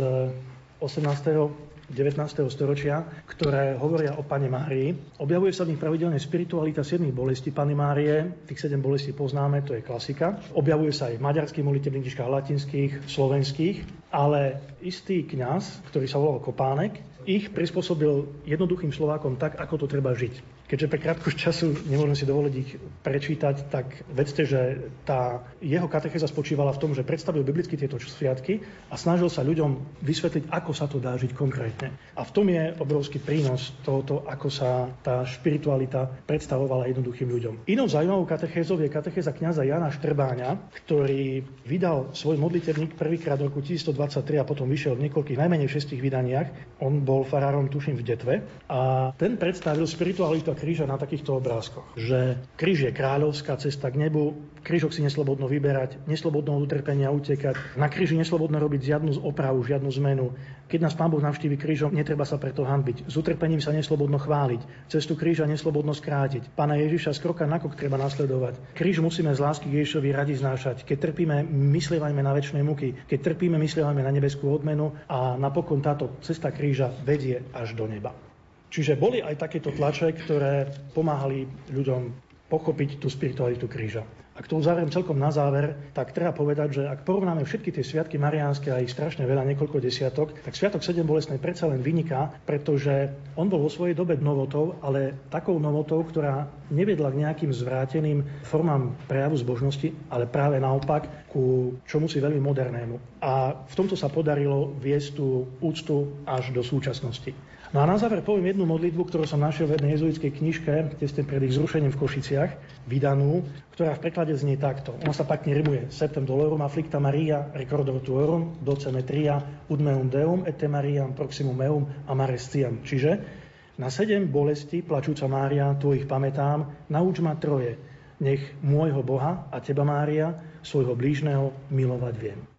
18. 0.81 1.78
19. 1.89 2.53
storočia, 2.53 3.01
ktoré 3.24 3.72
hovoria 3.80 4.12
o 4.20 4.22
Pane 4.22 4.53
Márii. 4.53 4.93
Objavuje 5.24 5.57
sa 5.57 5.64
v 5.64 5.72
nich 5.72 5.80
pravidelne 5.80 6.20
spiritualita 6.20 6.84
7 6.84 7.01
bolestí 7.16 7.49
Pane 7.49 7.72
Márie. 7.72 8.45
Tých 8.45 8.68
7 8.68 8.76
bolestí 8.76 9.16
poznáme, 9.16 9.64
to 9.64 9.72
je 9.72 9.80
klasika. 9.80 10.36
Objavuje 10.53 10.93
sa 10.93 11.09
aj 11.09 11.16
v 11.16 11.24
maďarských 11.24 11.64
molitebných 11.64 12.05
knižkách, 12.05 12.28
latinských, 12.28 12.93
slovenských, 13.09 13.76
ale 14.12 14.61
istý 14.84 15.24
kňaz, 15.24 15.89
ktorý 15.89 16.05
sa 16.05 16.20
volal 16.20 16.45
Kopánek, 16.45 17.01
ich 17.24 17.49
prispôsobil 17.53 18.45
jednoduchým 18.45 18.93
Slovákom 18.93 19.41
tak, 19.41 19.57
ako 19.57 19.84
to 19.84 19.86
treba 19.89 20.12
žiť. 20.12 20.58
Keďže 20.69 20.91
pre 20.93 21.01
krátku 21.01 21.33
času 21.33 21.73
nemôžem 21.89 22.12
si 22.12 22.29
dovoliť 22.29 22.55
ich 22.61 22.77
prečítať, 23.01 23.73
tak 23.73 24.05
vedzte, 24.12 24.45
že 24.45 24.93
tá 25.09 25.41
jeho 25.64 25.89
katecheza 25.89 26.29
spočívala 26.29 26.77
v 26.77 26.81
tom, 26.85 26.91
že 26.93 27.09
predstavil 27.09 27.41
biblicky 27.41 27.73
tieto 27.81 27.97
sviatky 27.97 28.61
a 28.93 29.01
snažil 29.01 29.33
sa 29.33 29.41
ľuďom 29.41 30.05
vysvetliť, 30.05 30.53
ako 30.53 30.73
sa 30.77 30.85
to 30.85 31.01
dá 31.01 31.16
žiť 31.16 31.33
konkrétne. 31.33 31.89
A 32.12 32.21
v 32.21 32.35
tom 32.37 32.53
je 32.53 32.77
obrovský 32.77 33.16
prínos 33.16 33.73
tohoto, 33.81 34.29
ako 34.29 34.53
sa 34.53 34.93
tá 35.01 35.25
špiritualita 35.25 36.05
predstavovala 36.29 36.93
jednoduchým 36.93 37.33
ľuďom. 37.33 37.55
Inou 37.64 37.89
zaujímavou 37.89 38.29
katechézou 38.29 38.77
je 38.85 38.93
katechéza 38.93 39.33
kňaza 39.33 39.64
Jana 39.64 39.89
Štrbáňa, 39.89 40.69
ktorý 40.85 41.49
vydal 41.64 42.12
svoj 42.12 42.37
modlitevník 42.37 42.93
prvýkrát 42.93 43.41
v 43.41 43.49
roku 43.49 43.64
1923 43.64 44.37
a 44.37 44.45
potom 44.45 44.69
vyšiel 44.69 45.01
v 45.01 45.09
niekoľkých 45.09 45.41
najmenej 45.41 45.73
šestých 45.73 46.05
vydaniach. 46.05 46.77
On 46.85 47.01
bol 47.01 47.25
farárom, 47.25 47.73
tuším, 47.73 47.97
v 47.97 48.05
Detve 48.05 48.35
a 48.69 49.11
ten 49.16 49.41
predstavil 49.41 49.89
spiritualitu 49.89 50.58
kríža 50.59 50.91
na 50.91 50.99
takýchto 50.99 51.39
obrázkoch. 51.39 51.87
Že 51.95 52.43
kríž 52.59 52.91
je 52.91 52.93
kráľovská 52.93 53.55
cesta 53.63 53.87
k 53.95 54.03
nebu, 54.03 54.35
krížok 54.67 54.91
si 54.91 55.07
neslobodno 55.07 55.47
vyberať, 55.47 56.03
neslobodno 56.11 56.59
od 56.59 56.67
utrpenia 56.67 57.15
utekať, 57.15 57.79
na 57.79 57.87
kríži 57.87 58.19
neslobodno 58.19 58.59
robiť 58.59 58.83
žiadnu 58.83 59.23
opravu, 59.23 59.63
žiadnu 59.63 59.89
zmenu. 60.03 60.35
Keď 60.69 60.81
nás 60.85 60.93
Pán 60.93 61.09
Boh 61.09 61.23
navštívi 61.23 61.57
krížom, 61.57 61.95
netreba 61.95 62.29
sa 62.29 62.37
preto 62.37 62.67
hanbiť. 62.67 63.09
S 63.09 63.15
utrpením 63.17 63.63
sa 63.63 63.73
neslobodno 63.73 64.21
chváliť, 64.21 64.91
cestu 64.93 65.17
kríža 65.17 65.49
neslobodno 65.49 65.97
skrátiť. 65.97 66.53
Pána 66.53 66.77
Ježiša 66.77 67.17
z 67.17 67.23
kroka 67.25 67.49
na 67.49 67.57
krok 67.57 67.79
treba 67.79 67.97
nasledovať. 67.97 68.77
Kríž 68.77 69.01
musíme 69.01 69.33
z 69.33 69.41
lásky 69.41 69.73
k 69.73 69.81
Ježišovi 69.81 70.13
radi 70.13 70.37
znášať. 70.37 70.85
Keď 70.85 70.99
trpíme, 71.09 71.47
myslievajme 71.49 72.21
na 72.21 72.37
väčšie 72.37 72.61
muky. 72.61 73.09
Keď 73.09 73.19
trpíme, 73.25 73.57
myslievajme 73.57 74.03
na 74.05 74.13
nebeskú 74.13 74.53
odmenu 74.53 74.93
a 75.09 75.41
napokon 75.41 75.81
táto 75.81 76.21
cesta 76.21 76.53
kríža 76.53 76.93
vedie 77.07 77.41
až 77.57 77.73
do 77.73 77.89
neba. 77.89 78.28
Čiže 78.69 79.01
boli 79.01 79.25
aj 79.25 79.41
takéto 79.41 79.73
tlače, 79.73 80.12
ktoré 80.12 80.69
pomáhali 80.93 81.49
ľuďom 81.73 82.29
pochopiť 82.49 83.01
tú 83.01 83.09
spiritualitu 83.12 83.69
kríža. 83.69 84.05
Ak 84.39 84.47
to 84.47 84.55
uzavriem 84.55 84.87
celkom 84.87 85.19
na 85.19 85.35
záver, 85.35 85.91
tak 85.91 86.14
treba 86.14 86.31
povedať, 86.31 86.69
že 86.79 86.83
ak 86.87 87.03
porovnáme 87.03 87.43
všetky 87.43 87.75
tie 87.75 87.83
sviatky 87.83 88.23
mariánske 88.23 88.71
a 88.71 88.79
ich 88.79 88.95
strašne 88.95 89.27
veľa, 89.27 89.43
niekoľko 89.43 89.83
desiatok, 89.83 90.31
tak 90.47 90.55
Sviatok 90.55 90.87
7 90.87 91.03
bolestnej 91.03 91.43
predsa 91.43 91.66
len 91.66 91.83
vyniká, 91.83 92.39
pretože 92.47 93.11
on 93.35 93.51
bol 93.51 93.66
vo 93.66 93.66
svojej 93.66 93.99
dobe 93.99 94.14
novotou, 94.23 94.79
ale 94.79 95.27
takou 95.27 95.59
novotou, 95.59 96.07
ktorá 96.07 96.47
nevedla 96.71 97.11
k 97.11 97.27
nejakým 97.27 97.51
zvráteným 97.51 98.47
formám 98.47 98.95
prejavu 99.11 99.35
zbožnosti, 99.43 99.91
ale 100.07 100.31
práve 100.31 100.62
naopak 100.62 101.27
ku 101.35 101.75
čomu 101.83 102.07
si 102.07 102.23
veľmi 102.23 102.39
modernému. 102.39 103.19
A 103.19 103.59
v 103.66 103.75
tomto 103.75 103.99
sa 103.99 104.07
podarilo 104.07 104.71
viesť 104.79 105.19
tú 105.19 105.51
úctu 105.59 106.14
až 106.23 106.55
do 106.55 106.62
súčasnosti. 106.62 107.35
No 107.69 107.85
a 107.85 107.87
na 107.87 108.01
záver 108.01 108.25
poviem 108.25 108.57
jednu 108.57 108.64
modlitbu, 108.64 109.12
ktorú 109.12 109.29
som 109.29 109.45
našiel 109.45 109.69
v 109.69 109.77
jednej 109.77 109.93
jezuitskej 110.01 110.41
knižke, 110.41 110.75
tesne 110.97 111.23
pred 111.29 111.45
ich 111.45 111.53
zrušením 111.53 111.93
v 111.93 112.01
Košiciach, 112.01 112.51
vydanú, 112.89 113.45
ktorá 113.77 113.93
v 113.93 114.09
preklade 114.09 114.33
znie 114.33 114.57
takto. 114.57 114.97
Ona 115.05 115.12
sa 115.12 115.29
pekne 115.29 115.53
rimuje. 115.53 115.93
Septem 115.93 116.25
dolorum 116.25 116.64
afflicta 116.64 116.97
Maria 116.97 117.53
recordor 117.53 118.01
tuorum, 118.01 118.57
docemetria, 118.64 119.64
ud 119.69 119.85
meum 119.85 120.09
deum, 120.09 120.49
et 120.49 120.57
te 120.57 120.64
Mariam 120.64 121.12
proximum 121.12 121.57
meum 121.61 121.85
amares 122.09 122.49
ciam. 122.49 122.81
Čiže 122.81 123.45
Na 123.79 123.95
sedem 123.95 124.27
bolesti, 124.27 124.83
plačúca 124.83 125.31
Mária, 125.31 125.71
tu 125.79 125.95
ich 125.95 126.03
pamätám, 126.03 126.91
nauč 126.91 127.23
ma 127.23 127.39
troje. 127.39 127.79
Nech 128.19 128.59
môjho 128.59 129.07
Boha 129.07 129.47
a 129.55 129.62
teba, 129.62 129.87
Mária, 129.87 130.35
svojho 130.66 130.99
blížneho 130.99 131.55
milovať 131.71 132.14
viem. 132.19 132.58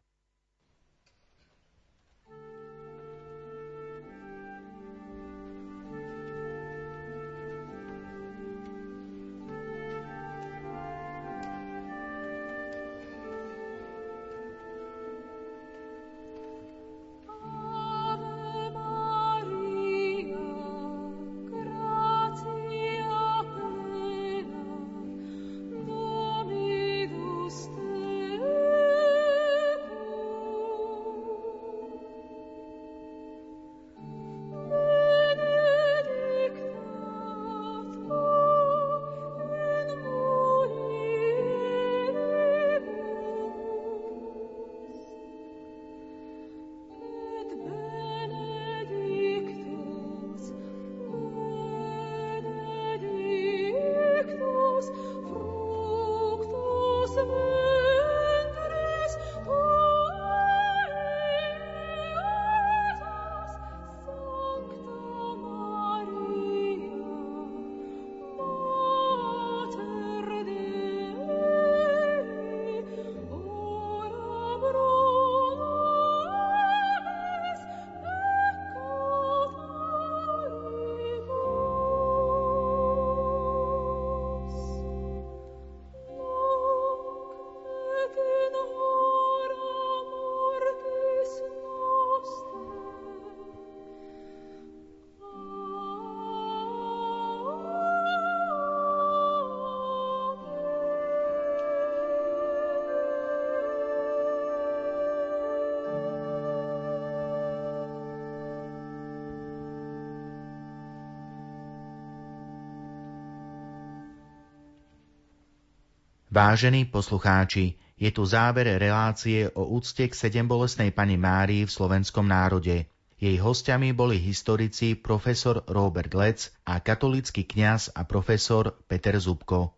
Vážení 116.39 116.87
poslucháči, 116.87 117.75
je 117.99 118.07
tu 118.15 118.23
záver 118.23 118.79
relácie 118.79 119.51
o 119.59 119.75
úcte 119.75 120.07
k 120.07 120.15
sedembolesnej 120.15 120.95
pani 120.95 121.19
Márii 121.19 121.67
v 121.67 121.75
slovenskom 121.75 122.23
národe. 122.23 122.87
Jej 123.19 123.43
hostiami 123.43 123.91
boli 123.91 124.15
historici 124.15 124.95
profesor 124.95 125.67
Robert 125.67 126.15
Lec 126.15 126.47
a 126.63 126.79
katolický 126.79 127.43
kňaz 127.43 127.91
a 127.91 128.07
profesor 128.07 128.71
Peter 128.87 129.19
Zubko. 129.19 129.75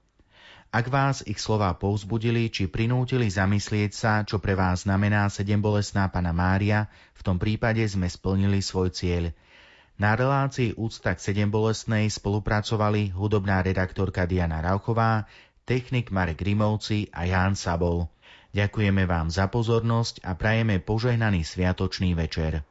Ak 0.69 0.85
vás 0.85 1.25
ich 1.25 1.41
slova 1.41 1.73
povzbudili 1.73 2.53
či 2.53 2.69
prinútili 2.69 3.25
zamyslieť 3.25 3.91
sa, 3.97 4.21
čo 4.21 4.37
pre 4.37 4.53
vás 4.53 4.85
znamená 4.85 5.33
sedembolesná 5.33 6.13
pana 6.13 6.29
Mária, 6.29 6.93
v 7.17 7.25
tom 7.25 7.41
prípade 7.41 7.81
sme 7.89 8.05
splnili 8.05 8.61
svoj 8.61 8.93
cieľ. 8.93 9.33
Na 9.97 10.13
relácii 10.13 10.77
Úcta 10.77 11.17
k 11.17 11.25
sedembolesnej 11.25 12.05
spolupracovali 12.13 13.17
hudobná 13.17 13.65
redaktorka 13.65 14.29
Diana 14.29 14.61
Rauchová, 14.61 15.25
technik 15.71 16.11
Marek 16.11 16.43
Rimovci 16.43 17.07
a 17.15 17.23
Ján 17.23 17.55
Sabol. 17.55 18.03
Ďakujeme 18.51 19.07
vám 19.07 19.31
za 19.31 19.47
pozornosť 19.47 20.19
a 20.27 20.35
prajeme 20.35 20.83
požehnaný 20.83 21.47
sviatočný 21.47 22.11
večer. 22.11 22.67